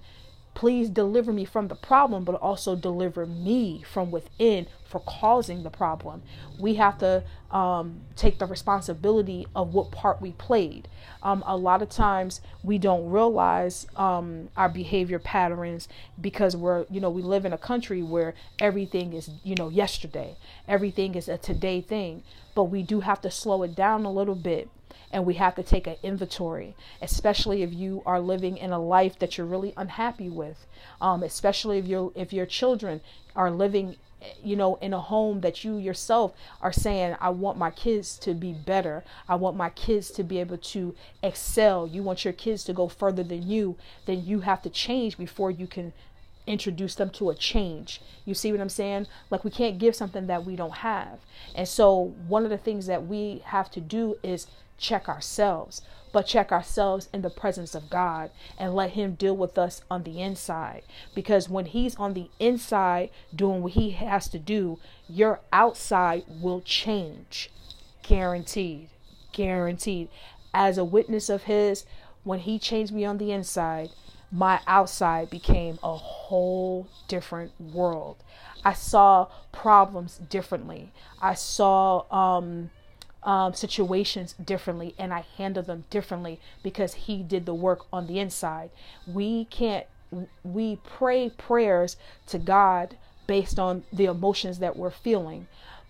Please 0.57 0.89
deliver 0.89 1.31
me 1.31 1.45
from 1.45 1.67
the 1.67 1.75
problem, 1.75 2.23
but 2.23 2.33
also 2.33 2.75
deliver 2.75 3.27
me 3.27 3.83
from 3.83 4.09
within 4.09 4.65
for 4.83 4.99
causing 5.01 5.61
the 5.61 5.69
problem. 5.69 6.23
We 6.57 6.73
have 6.73 6.97
to 6.97 7.23
um, 7.51 8.01
take 8.15 8.39
the 8.39 8.47
responsibility 8.47 9.45
of 9.55 9.75
what 9.75 9.91
part 9.91 10.19
we 10.19 10.31
played. 10.31 10.87
Um, 11.21 11.43
a 11.45 11.55
lot 11.55 11.83
of 11.83 11.89
times 11.89 12.41
we 12.63 12.79
don't 12.79 13.07
realize 13.07 13.85
um, 13.97 14.49
our 14.57 14.67
behavior 14.67 15.19
patterns 15.19 15.87
because 16.19 16.57
we're, 16.57 16.87
you 16.89 16.99
know, 16.99 17.11
we 17.11 17.21
live 17.21 17.45
in 17.45 17.53
a 17.53 17.57
country 17.59 18.01
where 18.01 18.33
everything 18.57 19.13
is, 19.13 19.29
you 19.43 19.53
know, 19.53 19.69
yesterday, 19.69 20.37
everything 20.67 21.13
is 21.13 21.29
a 21.29 21.37
today 21.37 21.81
thing. 21.81 22.23
But 22.55 22.63
we 22.63 22.81
do 22.81 23.01
have 23.01 23.21
to 23.21 23.29
slow 23.29 23.61
it 23.61 23.75
down 23.75 24.05
a 24.05 24.11
little 24.11 24.33
bit 24.33 24.71
and 25.11 25.25
we 25.25 25.35
have 25.35 25.55
to 25.55 25.63
take 25.63 25.87
an 25.87 25.95
inventory, 26.03 26.75
especially 27.01 27.63
if 27.63 27.73
you 27.73 28.01
are 28.05 28.19
living 28.19 28.57
in 28.57 28.71
a 28.71 28.79
life 28.79 29.17
that 29.19 29.37
you're 29.37 29.47
really 29.47 29.73
unhappy 29.77 30.29
with, 30.29 30.65
um, 31.01 31.23
especially 31.23 31.77
if 31.77 31.85
your 31.85 32.11
if 32.15 32.33
your 32.33 32.45
children 32.45 33.01
are 33.35 33.51
living 33.51 33.95
you 34.43 34.55
know 34.55 34.75
in 34.75 34.93
a 34.93 34.99
home 34.99 35.41
that 35.41 35.63
you 35.63 35.77
yourself 35.77 36.33
are 36.59 36.73
saying 36.73 37.15
i 37.21 37.29
want 37.29 37.55
my 37.55 37.69
kids 37.69 38.17
to 38.17 38.33
be 38.33 38.51
better. 38.51 39.03
I 39.29 39.35
want 39.35 39.55
my 39.55 39.69
kids 39.69 40.09
to 40.11 40.23
be 40.23 40.39
able 40.39 40.57
to 40.57 40.95
excel. 41.21 41.85
You 41.85 42.01
want 42.01 42.25
your 42.25 42.33
kids 42.33 42.63
to 42.63 42.73
go 42.73 42.87
further 42.87 43.23
than 43.23 43.47
you 43.47 43.75
then 44.05 44.25
you 44.25 44.39
have 44.39 44.61
to 44.63 44.69
change 44.69 45.17
before 45.17 45.51
you 45.51 45.67
can 45.67 45.93
introduce 46.47 46.95
them 46.95 47.09
to 47.11 47.29
a 47.29 47.35
change. 47.35 48.01
You 48.25 48.33
see 48.33 48.51
what 48.51 48.61
I'm 48.61 48.69
saying? 48.69 49.07
Like 49.29 49.43
we 49.43 49.51
can't 49.51 49.77
give 49.77 49.95
something 49.95 50.27
that 50.27 50.45
we 50.45 50.55
don't 50.55 50.77
have. 50.77 51.19
And 51.53 51.67
so 51.67 52.15
one 52.27 52.43
of 52.43 52.49
the 52.49 52.57
things 52.57 52.87
that 52.87 53.05
we 53.05 53.41
have 53.45 53.69
to 53.71 53.81
do 53.81 54.17
is 54.23 54.47
check 54.77 55.09
ourselves, 55.09 55.81
but 56.11 56.27
check 56.27 56.51
ourselves 56.51 57.09
in 57.13 57.21
the 57.21 57.29
presence 57.29 57.75
of 57.75 57.89
God 57.89 58.31
and 58.57 58.73
let 58.73 58.91
Him 58.91 59.15
deal 59.15 59.35
with 59.35 59.57
us 59.57 59.81
on 59.89 60.03
the 60.03 60.21
inside. 60.21 60.83
Because 61.13 61.49
when 61.49 61.65
He's 61.65 61.95
on 61.95 62.13
the 62.13 62.29
inside 62.39 63.09
doing 63.35 63.61
what 63.61 63.73
He 63.73 63.91
has 63.91 64.27
to 64.29 64.39
do, 64.39 64.79
your 65.09 65.41
outside 65.51 66.23
will 66.27 66.61
change. 66.61 67.51
Guaranteed. 68.03 68.89
Guaranteed. 69.31 70.09
As 70.53 70.77
a 70.77 70.85
witness 70.85 71.29
of 71.29 71.43
His, 71.43 71.85
when 72.23 72.39
He 72.39 72.59
changed 72.59 72.93
me 72.93 73.03
on 73.05 73.17
the 73.17 73.31
inside, 73.31 73.89
my 74.31 74.59
outside 74.67 75.29
became 75.29 75.79
a 75.83 75.95
whole 75.95 76.87
different 77.07 77.51
world. 77.59 78.17
I 78.65 78.73
saw 78.73 79.27
problems 79.51 80.17
differently. 80.17 80.91
I 81.21 81.33
saw 81.33 82.03
um, 82.11 82.69
um, 83.23 83.53
situations 83.53 84.33
differently 84.33 84.95
and 84.97 85.13
I 85.13 85.25
handled 85.37 85.67
them 85.67 85.85
differently 85.89 86.39
because 86.63 86.93
He 86.93 87.23
did 87.23 87.45
the 87.45 87.53
work 87.53 87.85
on 87.91 88.07
the 88.07 88.19
inside. 88.19 88.69
We 89.05 89.45
can't, 89.45 89.85
we 90.43 90.77
pray 90.83 91.29
prayers 91.29 91.97
to 92.27 92.37
God 92.37 92.97
based 93.27 93.59
on 93.59 93.83
the 93.91 94.05
emotions 94.05 94.59
that 94.59 94.77
we're 94.77 94.89
feeling. 94.89 95.47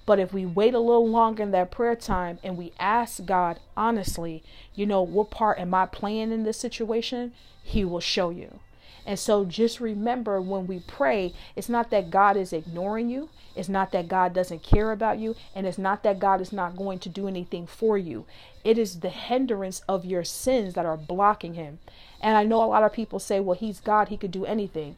But 0.08 0.20
if 0.20 0.34
we 0.34 0.46
wait 0.46 0.74
a 0.74 0.80
little 0.80 1.08
longer 1.08 1.43
in 1.43 1.52
that 1.52 1.70
prayer 1.70 1.96
time 1.96 2.39
and 2.41 2.58
we 2.58 2.72
ask 2.80 3.26
God 3.26 3.60
honestly, 3.76 4.41
you 4.74 4.86
know, 4.86 5.02
what 5.02 5.30
part 5.30 5.60
am 5.60 5.74
I 5.74 5.86
playing 5.86 6.32
in 6.32 6.43
this 6.43 6.58
situation? 6.58 7.34
He 7.62 7.84
will 7.84 8.00
show 8.00 8.30
you. 8.30 8.62
And 9.06 9.20
so 9.20 9.43
just 9.43 9.82
remember 9.82 10.41
when 10.41 10.65
we 10.65 10.80
pray, 10.80 11.34
it's 11.58 11.67
not 11.67 11.91
that 11.91 12.10
God 12.10 12.38
is 12.38 12.54
ignoring 12.54 13.10
you. 13.10 13.30
It's 13.54 13.67
not 13.67 13.91
that 13.91 14.08
God 14.08 14.34
doesn't 14.34 14.63
care 14.63 14.93
about 14.93 15.20
you. 15.20 15.36
And 15.54 15.67
it's 15.67 15.78
not 15.78 16.04
that 16.04 16.20
God 16.20 16.39
is 16.39 16.54
not 16.54 16.78
going 16.78 17.00
to 17.00 17.10
do 17.10 17.28
anything 17.28 17.67
for 17.67 17.98
you. 17.98 18.26
It 18.63 18.78
is 18.78 19.02
the 19.02 19.10
hindrance 19.10 19.82
of 19.89 20.06
your 20.06 20.24
sins 20.24 20.74
that 20.76 20.86
are 20.86 20.98
blocking 20.98 21.56
him. 21.56 21.80
And 22.22 22.38
I 22.38 22.43
know 22.43 22.63
a 22.63 22.65
lot 22.65 22.84
of 22.84 22.93
people 22.93 23.20
say, 23.20 23.41
well, 23.41 23.58
he's 23.58 23.82
God. 23.82 24.08
He 24.08 24.17
could 24.17 24.32
do 24.32 24.46
anything. 24.46 24.96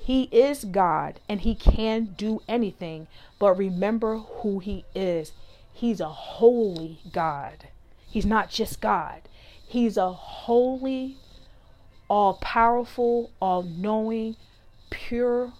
He 0.00 0.24
is 0.24 0.64
God 0.64 1.20
and 1.28 1.40
he 1.42 1.54
can 1.54 2.14
do 2.16 2.42
anything. 2.48 3.06
But 3.38 3.58
remember 3.58 4.18
who 4.18 4.58
he 4.58 4.84
is. 4.94 5.32
He's 5.72 6.00
a 6.00 6.08
holy 6.08 7.00
God. 7.12 7.68
He's 8.06 8.26
not 8.26 8.50
just 8.50 8.80
God. 8.80 9.22
He's 9.66 9.96
a 9.96 10.12
holy 10.12 11.18
all 12.08 12.34
powerful, 12.34 13.30
all 13.40 13.62
knowing, 13.62 14.36
pure 14.90 15.52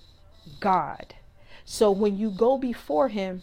God. 0.60 1.14
So 1.64 1.90
when 1.90 2.16
you 2.16 2.30
go 2.30 2.56
before 2.56 3.08
Him, 3.08 3.42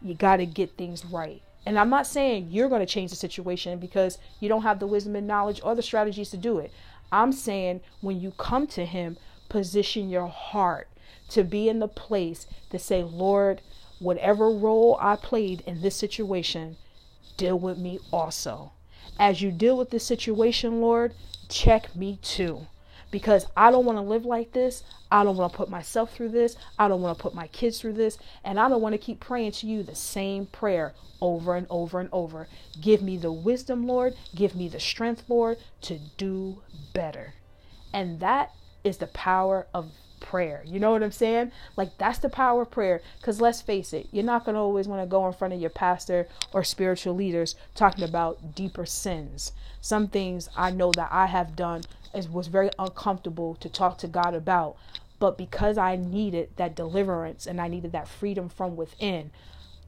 you 0.00 0.14
got 0.14 0.38
to 0.38 0.46
get 0.46 0.76
things 0.76 1.04
right. 1.04 1.42
And 1.66 1.78
I'm 1.78 1.90
not 1.90 2.06
saying 2.06 2.48
you're 2.50 2.68
going 2.68 2.80
to 2.80 2.86
change 2.86 3.10
the 3.10 3.16
situation 3.16 3.78
because 3.78 4.18
you 4.40 4.48
don't 4.48 4.62
have 4.62 4.78
the 4.78 4.86
wisdom 4.86 5.16
and 5.16 5.26
knowledge 5.26 5.60
or 5.62 5.74
the 5.74 5.82
strategies 5.82 6.30
to 6.30 6.36
do 6.36 6.58
it. 6.58 6.72
I'm 7.12 7.32
saying 7.32 7.80
when 8.00 8.20
you 8.20 8.32
come 8.32 8.66
to 8.68 8.86
Him, 8.86 9.16
position 9.48 10.08
your 10.08 10.28
heart 10.28 10.88
to 11.30 11.42
be 11.42 11.68
in 11.68 11.78
the 11.78 11.88
place 11.88 12.46
to 12.70 12.78
say, 12.78 13.02
Lord, 13.02 13.60
whatever 13.98 14.50
role 14.50 14.98
I 15.00 15.16
played 15.16 15.62
in 15.66 15.80
this 15.80 15.96
situation, 15.96 16.76
deal 17.36 17.58
with 17.58 17.78
me 17.78 17.98
also. 18.12 18.72
As 19.18 19.42
you 19.42 19.50
deal 19.50 19.76
with 19.76 19.90
this 19.90 20.04
situation, 20.04 20.80
Lord, 20.80 21.14
check 21.48 21.94
me 21.96 22.18
too. 22.22 22.66
Because 23.10 23.46
I 23.56 23.70
don't 23.70 23.84
want 23.84 23.98
to 23.98 24.02
live 24.02 24.24
like 24.24 24.52
this. 24.52 24.82
I 25.10 25.22
don't 25.24 25.36
want 25.36 25.52
to 25.52 25.56
put 25.56 25.70
myself 25.70 26.12
through 26.12 26.30
this. 26.30 26.56
I 26.78 26.88
don't 26.88 27.00
want 27.00 27.16
to 27.16 27.22
put 27.22 27.34
my 27.34 27.46
kids 27.46 27.80
through 27.80 27.94
this. 27.94 28.18
And 28.44 28.58
I 28.58 28.68
don't 28.68 28.82
want 28.82 28.94
to 28.94 28.98
keep 28.98 29.20
praying 29.20 29.52
to 29.52 29.66
you 29.66 29.82
the 29.82 29.94
same 29.94 30.46
prayer 30.46 30.92
over 31.20 31.54
and 31.54 31.66
over 31.70 32.00
and 32.00 32.08
over. 32.12 32.48
Give 32.80 33.02
me 33.02 33.16
the 33.16 33.32
wisdom, 33.32 33.86
Lord. 33.86 34.16
Give 34.34 34.54
me 34.54 34.68
the 34.68 34.80
strength, 34.80 35.24
Lord, 35.28 35.58
to 35.82 35.98
do 36.16 36.62
better. 36.92 37.34
And 37.92 38.20
that 38.20 38.52
is 38.86 38.98
the 38.98 39.08
power 39.08 39.66
of 39.74 39.90
prayer. 40.20 40.62
You 40.64 40.80
know 40.80 40.92
what 40.92 41.02
I'm 41.02 41.12
saying? 41.12 41.52
Like 41.76 41.98
that's 41.98 42.18
the 42.18 42.28
power 42.28 42.62
of 42.62 42.70
prayer. 42.70 43.02
Because 43.18 43.40
let's 43.40 43.60
face 43.60 43.92
it, 43.92 44.08
you're 44.12 44.24
not 44.24 44.44
going 44.44 44.54
to 44.54 44.60
always 44.60 44.88
want 44.88 45.02
to 45.02 45.06
go 45.06 45.26
in 45.26 45.32
front 45.32 45.54
of 45.54 45.60
your 45.60 45.70
pastor 45.70 46.28
or 46.52 46.64
spiritual 46.64 47.14
leaders 47.14 47.54
talking 47.74 48.04
about 48.04 48.54
deeper 48.54 48.86
sins. 48.86 49.52
Some 49.80 50.08
things 50.08 50.48
I 50.56 50.70
know 50.70 50.92
that 50.92 51.08
I 51.12 51.26
have 51.26 51.56
done 51.56 51.82
is 52.14 52.28
was 52.28 52.46
very 52.46 52.70
uncomfortable 52.78 53.56
to 53.56 53.68
talk 53.68 53.98
to 53.98 54.08
God 54.08 54.34
about. 54.34 54.76
But 55.18 55.38
because 55.38 55.78
I 55.78 55.96
needed 55.96 56.50
that 56.56 56.76
deliverance 56.76 57.46
and 57.46 57.60
I 57.60 57.68
needed 57.68 57.92
that 57.92 58.08
freedom 58.08 58.48
from 58.48 58.76
within, 58.76 59.30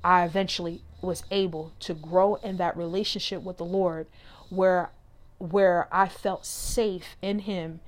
I 0.02 0.24
eventually 0.24 0.82
was 1.00 1.22
able 1.30 1.72
to 1.80 1.94
grow 1.94 2.36
in 2.36 2.56
that 2.56 2.76
relationship 2.76 3.42
with 3.42 3.58
the 3.58 3.64
Lord 3.64 4.06
where 4.48 4.90
where 5.38 5.86
I 5.92 6.08
felt 6.08 6.44
safe 6.44 7.16
in 7.22 7.40
him 7.40 7.78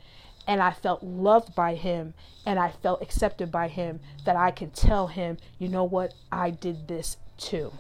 and 0.51 0.61
I 0.61 0.73
felt 0.73 1.05
loved 1.05 1.55
by 1.55 1.77
him 1.77 2.13
and 2.45 2.59
I 2.59 2.73
felt 2.73 3.03
accepted 3.03 3.53
by 3.53 3.69
him 3.69 4.01
that 4.25 4.35
I 4.35 4.51
could 4.51 4.75
tell 4.75 5.07
him, 5.07 5.39
you 5.61 5.69
know 5.69 5.85
what, 5.85 6.13
I 6.33 6.51
did 6.51 6.89
this 6.89 7.19
too. 7.39 7.73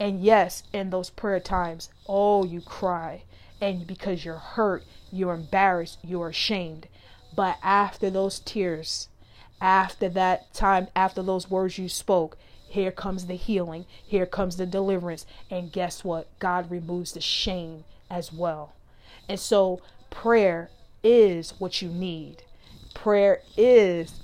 And 0.00 0.22
yes, 0.22 0.62
in 0.72 0.88
those 0.88 1.10
prayer 1.10 1.40
times, 1.40 1.90
oh, 2.08 2.42
you 2.42 2.62
cry. 2.62 3.24
And 3.60 3.86
because 3.86 4.24
you're 4.24 4.36
hurt, 4.36 4.84
you're 5.12 5.34
embarrassed, 5.34 5.98
you're 6.02 6.30
ashamed. 6.30 6.88
But 7.36 7.58
after 7.62 8.08
those 8.08 8.38
tears, 8.38 9.10
after 9.60 10.08
that 10.08 10.54
time, 10.54 10.88
after 10.96 11.22
those 11.22 11.50
words 11.50 11.76
you 11.76 11.90
spoke, 11.90 12.38
here 12.66 12.92
comes 12.92 13.26
the 13.26 13.36
healing, 13.36 13.84
here 14.02 14.24
comes 14.24 14.56
the 14.56 14.64
deliverance. 14.64 15.26
And 15.50 15.70
guess 15.70 16.02
what? 16.02 16.28
God 16.38 16.70
removes 16.70 17.12
the 17.12 17.20
shame 17.20 17.84
as 18.08 18.32
well. 18.32 18.72
And 19.28 19.38
so, 19.38 19.82
prayer 20.08 20.70
is 21.04 21.52
what 21.58 21.80
you 21.80 21.88
need. 21.88 22.42
Prayer 22.94 23.40
is 23.56 24.20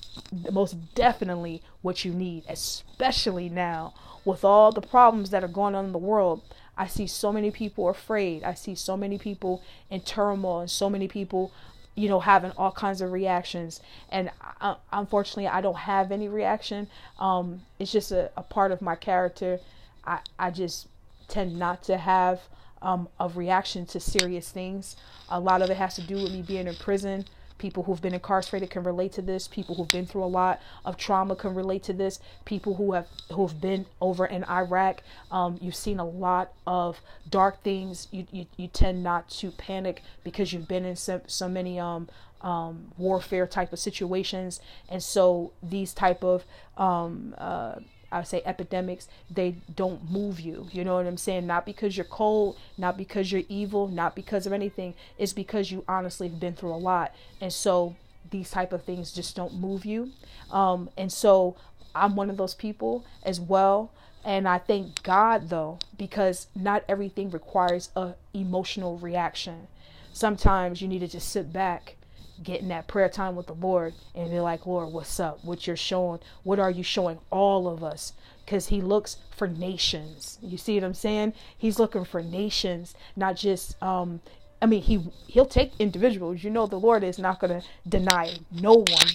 most 0.50 0.94
definitely 0.94 1.62
what 1.82 2.04
you 2.04 2.12
need, 2.12 2.44
especially 2.48 3.48
now 3.48 3.94
with 4.24 4.44
all 4.44 4.72
the 4.72 4.80
problems 4.80 5.30
that 5.30 5.44
are 5.44 5.48
going 5.48 5.74
on 5.74 5.84
in 5.84 5.92
the 5.92 5.98
world. 5.98 6.42
I 6.76 6.86
see 6.86 7.06
so 7.06 7.32
many 7.32 7.50
people 7.50 7.88
afraid. 7.88 8.42
I 8.42 8.54
see 8.54 8.74
so 8.74 8.96
many 8.96 9.18
people 9.18 9.62
in 9.90 10.00
turmoil 10.00 10.60
and 10.60 10.70
so 10.70 10.88
many 10.88 11.08
people, 11.08 11.52
you 11.94 12.08
know, 12.08 12.20
having 12.20 12.52
all 12.52 12.72
kinds 12.72 13.00
of 13.00 13.12
reactions. 13.12 13.80
And 14.10 14.30
I, 14.60 14.76
unfortunately, 14.92 15.48
I 15.48 15.60
don't 15.60 15.76
have 15.76 16.10
any 16.10 16.28
reaction. 16.28 16.88
Um, 17.18 17.62
it's 17.78 17.92
just 17.92 18.12
a, 18.12 18.30
a 18.36 18.42
part 18.42 18.72
of 18.72 18.80
my 18.80 18.94
character. 18.94 19.60
I, 20.04 20.20
I 20.38 20.50
just 20.50 20.88
tend 21.28 21.58
not 21.58 21.82
to 21.84 21.98
have 21.98 22.40
um, 22.82 23.08
of 23.18 23.36
reaction 23.36 23.86
to 23.86 24.00
serious 24.00 24.50
things. 24.50 24.96
A 25.28 25.40
lot 25.40 25.62
of 25.62 25.70
it 25.70 25.76
has 25.76 25.94
to 25.94 26.02
do 26.02 26.16
with 26.16 26.32
me 26.32 26.42
being 26.42 26.66
in 26.66 26.74
prison. 26.74 27.24
People 27.58 27.82
who've 27.82 28.00
been 28.00 28.14
incarcerated 28.14 28.70
can 28.70 28.84
relate 28.84 29.12
to 29.12 29.22
this. 29.22 29.46
People 29.46 29.74
who've 29.74 29.88
been 29.88 30.06
through 30.06 30.24
a 30.24 30.26
lot 30.26 30.62
of 30.84 30.96
trauma 30.96 31.36
can 31.36 31.54
relate 31.54 31.82
to 31.82 31.92
this. 31.92 32.18
People 32.46 32.76
who 32.76 32.92
have 32.92 33.06
who've 33.32 33.60
been 33.60 33.84
over 34.00 34.24
in 34.24 34.44
Iraq, 34.44 35.02
um, 35.30 35.58
you've 35.60 35.76
seen 35.76 35.98
a 35.98 36.06
lot 36.06 36.52
of 36.66 37.00
dark 37.28 37.62
things. 37.62 38.08
You, 38.10 38.26
you 38.32 38.46
you 38.56 38.66
tend 38.66 39.02
not 39.02 39.28
to 39.40 39.50
panic 39.50 40.02
because 40.24 40.54
you've 40.54 40.68
been 40.68 40.86
in 40.86 40.96
so, 40.96 41.20
so 41.26 41.48
many 41.48 41.78
um 41.78 42.08
um, 42.40 42.92
warfare 42.96 43.46
type 43.46 43.72
of 43.72 43.78
situations, 43.78 44.60
and 44.88 45.02
so 45.02 45.52
these 45.62 45.92
type 45.92 46.24
of 46.24 46.44
um, 46.78 47.34
uh, 47.36 47.74
I 48.12 48.18
would 48.18 48.26
say 48.26 48.42
epidemics, 48.44 49.08
they 49.30 49.56
don't 49.74 50.10
move 50.10 50.40
you. 50.40 50.68
You 50.72 50.84
know 50.84 50.96
what 50.96 51.06
I'm 51.06 51.16
saying? 51.16 51.46
Not 51.46 51.64
because 51.64 51.96
you're 51.96 52.04
cold, 52.04 52.56
not 52.76 52.96
because 52.96 53.30
you're 53.30 53.42
evil, 53.48 53.88
not 53.88 54.16
because 54.16 54.46
of 54.46 54.52
anything. 54.52 54.94
It's 55.18 55.32
because 55.32 55.70
you 55.70 55.84
honestly 55.86 56.28
have 56.28 56.40
been 56.40 56.54
through 56.54 56.74
a 56.74 56.76
lot. 56.76 57.14
And 57.40 57.52
so 57.52 57.96
these 58.30 58.50
type 58.50 58.72
of 58.72 58.84
things 58.84 59.12
just 59.12 59.36
don't 59.36 59.54
move 59.54 59.84
you. 59.84 60.10
Um, 60.50 60.90
and 60.96 61.12
so 61.12 61.56
I'm 61.94 62.16
one 62.16 62.30
of 62.30 62.36
those 62.36 62.54
people 62.54 63.04
as 63.22 63.40
well. 63.40 63.92
And 64.24 64.48
I 64.48 64.58
thank 64.58 65.02
God 65.02 65.48
though, 65.48 65.78
because 65.96 66.48
not 66.54 66.84
everything 66.88 67.30
requires 67.30 67.90
a 67.96 68.14
emotional 68.34 68.98
reaction. 68.98 69.68
Sometimes 70.12 70.82
you 70.82 70.88
need 70.88 70.98
to 70.98 71.08
just 71.08 71.28
sit 71.28 71.52
back 71.52 71.96
getting 72.42 72.68
that 72.68 72.88
prayer 72.88 73.08
time 73.08 73.36
with 73.36 73.46
the 73.46 73.54
Lord 73.54 73.94
and 74.14 74.30
be 74.30 74.40
like, 74.40 74.66
Lord, 74.66 74.92
what's 74.92 75.20
up? 75.20 75.44
What 75.44 75.66
you're 75.66 75.76
showing? 75.76 76.20
What 76.42 76.58
are 76.58 76.70
you 76.70 76.82
showing 76.82 77.18
all 77.30 77.68
of 77.68 77.84
us? 77.84 78.12
Because 78.44 78.68
He 78.68 78.80
looks 78.80 79.16
for 79.30 79.46
nations. 79.46 80.38
You 80.42 80.58
see 80.58 80.74
what 80.74 80.84
I'm 80.84 80.94
saying? 80.94 81.34
He's 81.56 81.78
looking 81.78 82.04
for 82.04 82.22
nations, 82.22 82.94
not 83.16 83.36
just. 83.36 83.80
Um, 83.82 84.20
I 84.62 84.66
mean, 84.66 84.82
he 84.82 85.10
he'll 85.26 85.46
take 85.46 85.72
individuals. 85.78 86.44
You 86.44 86.50
know, 86.50 86.66
the 86.66 86.78
Lord 86.78 87.02
is 87.02 87.18
not 87.18 87.40
going 87.40 87.60
to 87.60 87.66
deny 87.88 88.36
no 88.52 88.74
one. 88.74 89.08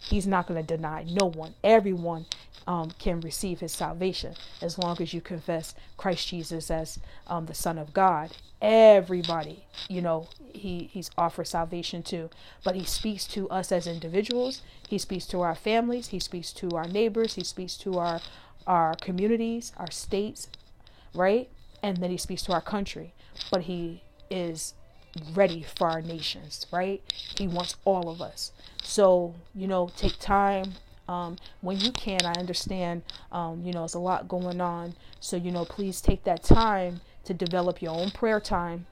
He's 0.00 0.26
not 0.26 0.46
going 0.46 0.64
to 0.64 0.76
deny 0.76 1.04
no 1.04 1.26
one. 1.26 1.54
Everyone 1.64 2.26
um, 2.66 2.92
can 2.98 3.20
receive 3.20 3.60
his 3.60 3.72
salvation 3.72 4.34
as 4.60 4.78
long 4.78 5.00
as 5.00 5.12
you 5.12 5.20
confess 5.20 5.74
Christ 5.96 6.28
Jesus 6.28 6.70
as 6.70 6.98
um, 7.26 7.46
the 7.46 7.54
Son 7.54 7.78
of 7.78 7.92
God. 7.92 8.32
Everybody, 8.60 9.64
you 9.88 10.00
know, 10.00 10.28
he 10.52 10.88
he's 10.92 11.10
offered 11.18 11.46
salvation 11.48 12.02
to, 12.04 12.30
but 12.62 12.76
he 12.76 12.84
speaks 12.84 13.26
to 13.28 13.48
us 13.50 13.72
as 13.72 13.86
individuals. 13.86 14.62
He 14.88 14.98
speaks 14.98 15.26
to 15.26 15.40
our 15.40 15.54
families. 15.54 16.08
He 16.08 16.20
speaks 16.20 16.52
to 16.54 16.70
our 16.70 16.86
neighbors. 16.86 17.34
He 17.34 17.44
speaks 17.44 17.76
to 17.78 17.98
our 17.98 18.20
our 18.66 18.94
communities, 18.94 19.72
our 19.76 19.90
states, 19.90 20.48
right? 21.14 21.48
And 21.82 21.96
then 21.96 22.10
he 22.10 22.16
speaks 22.16 22.42
to 22.42 22.52
our 22.52 22.60
country. 22.60 23.14
But 23.50 23.62
he 23.62 24.02
is 24.30 24.74
ready 25.34 25.62
for 25.62 25.88
our 25.88 26.00
nations, 26.00 26.66
right? 26.72 27.02
He 27.36 27.48
wants 27.48 27.76
all 27.84 28.08
of 28.08 28.20
us. 28.22 28.52
So, 28.82 29.34
you 29.54 29.66
know, 29.66 29.90
take 29.96 30.18
time 30.18 30.74
um, 31.12 31.36
when 31.60 31.78
you 31.78 31.92
can. 31.92 32.24
I 32.24 32.32
understand, 32.32 33.02
um, 33.30 33.62
you 33.64 33.72
know, 33.72 33.84
it's 33.84 33.94
a 33.94 33.98
lot 33.98 34.28
going 34.28 34.60
on. 34.60 34.94
So, 35.20 35.36
you 35.36 35.50
know, 35.50 35.64
please 35.64 36.00
take 36.00 36.24
that 36.24 36.42
time 36.42 37.00
to 37.24 37.34
develop 37.34 37.82
your 37.82 37.94
own 37.94 38.10
prayer 38.10 38.40
time 38.40 38.86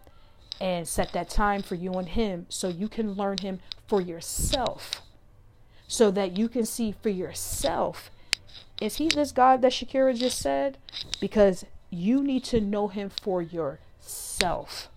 and 0.60 0.86
set 0.86 1.12
that 1.12 1.30
time 1.30 1.62
for 1.62 1.74
you 1.74 1.92
and 1.94 2.08
Him 2.08 2.46
so 2.48 2.68
you 2.68 2.88
can 2.88 3.14
learn 3.14 3.38
Him 3.38 3.60
for 3.88 4.00
yourself. 4.00 5.02
So 5.88 6.10
that 6.12 6.36
you 6.36 6.48
can 6.48 6.64
see 6.64 6.94
for 7.02 7.08
yourself 7.08 8.10
is 8.80 8.96
He 8.96 9.08
this 9.08 9.30
God 9.32 9.60
that 9.62 9.72
Shakira 9.72 10.16
just 10.16 10.38
said? 10.38 10.78
Because 11.20 11.66
you 11.90 12.22
need 12.22 12.44
to 12.44 12.60
know 12.60 12.88
Him 12.88 13.10
for 13.10 13.42
yourself. 13.42 14.88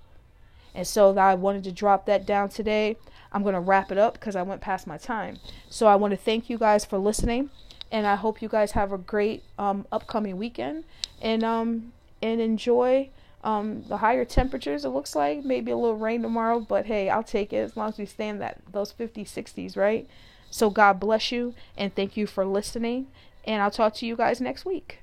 And 0.73 0.87
so 0.87 1.15
I 1.17 1.35
wanted 1.35 1.65
to 1.65 1.71
drop 1.71 2.05
that 2.05 2.25
down 2.25 2.49
today. 2.49 2.97
I'm 3.33 3.43
going 3.43 3.55
to 3.55 3.59
wrap 3.59 3.91
it 3.91 3.97
up 3.97 4.13
because 4.13 4.35
I 4.35 4.43
went 4.43 4.61
past 4.61 4.85
my 4.85 4.97
time. 4.97 5.37
So 5.69 5.87
I 5.87 5.95
want 5.95 6.11
to 6.11 6.17
thank 6.17 6.49
you 6.49 6.57
guys 6.57 6.85
for 6.85 6.97
listening, 6.97 7.49
and 7.91 8.05
I 8.05 8.15
hope 8.15 8.41
you 8.41 8.49
guys 8.49 8.71
have 8.71 8.91
a 8.91 8.97
great 8.97 9.43
um, 9.57 9.85
upcoming 9.91 10.37
weekend 10.37 10.83
and 11.21 11.43
um 11.43 11.93
and 12.21 12.39
enjoy 12.41 13.09
um 13.43 13.83
the 13.87 13.97
higher 13.97 14.25
temperatures. 14.25 14.85
It 14.85 14.89
looks 14.89 15.15
like 15.15 15.43
maybe 15.43 15.71
a 15.71 15.77
little 15.77 15.97
rain 15.97 16.21
tomorrow, 16.21 16.59
but 16.59 16.85
hey, 16.85 17.09
I'll 17.09 17.23
take 17.23 17.51
it 17.53 17.57
as 17.57 17.77
long 17.77 17.89
as 17.89 17.97
we 17.97 18.05
stay 18.05 18.27
in 18.27 18.39
that 18.39 18.59
those 18.71 18.93
50s, 18.93 19.27
60s, 19.27 19.75
right? 19.75 20.07
So 20.49 20.69
God 20.69 20.99
bless 20.99 21.31
you 21.31 21.55
and 21.75 21.93
thank 21.95 22.15
you 22.15 22.27
for 22.27 22.45
listening, 22.45 23.07
and 23.45 23.61
I'll 23.61 23.71
talk 23.71 23.95
to 23.95 24.05
you 24.05 24.15
guys 24.15 24.39
next 24.39 24.65
week. 24.65 24.99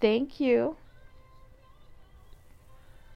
Thank 0.00 0.38
you. 0.38 0.76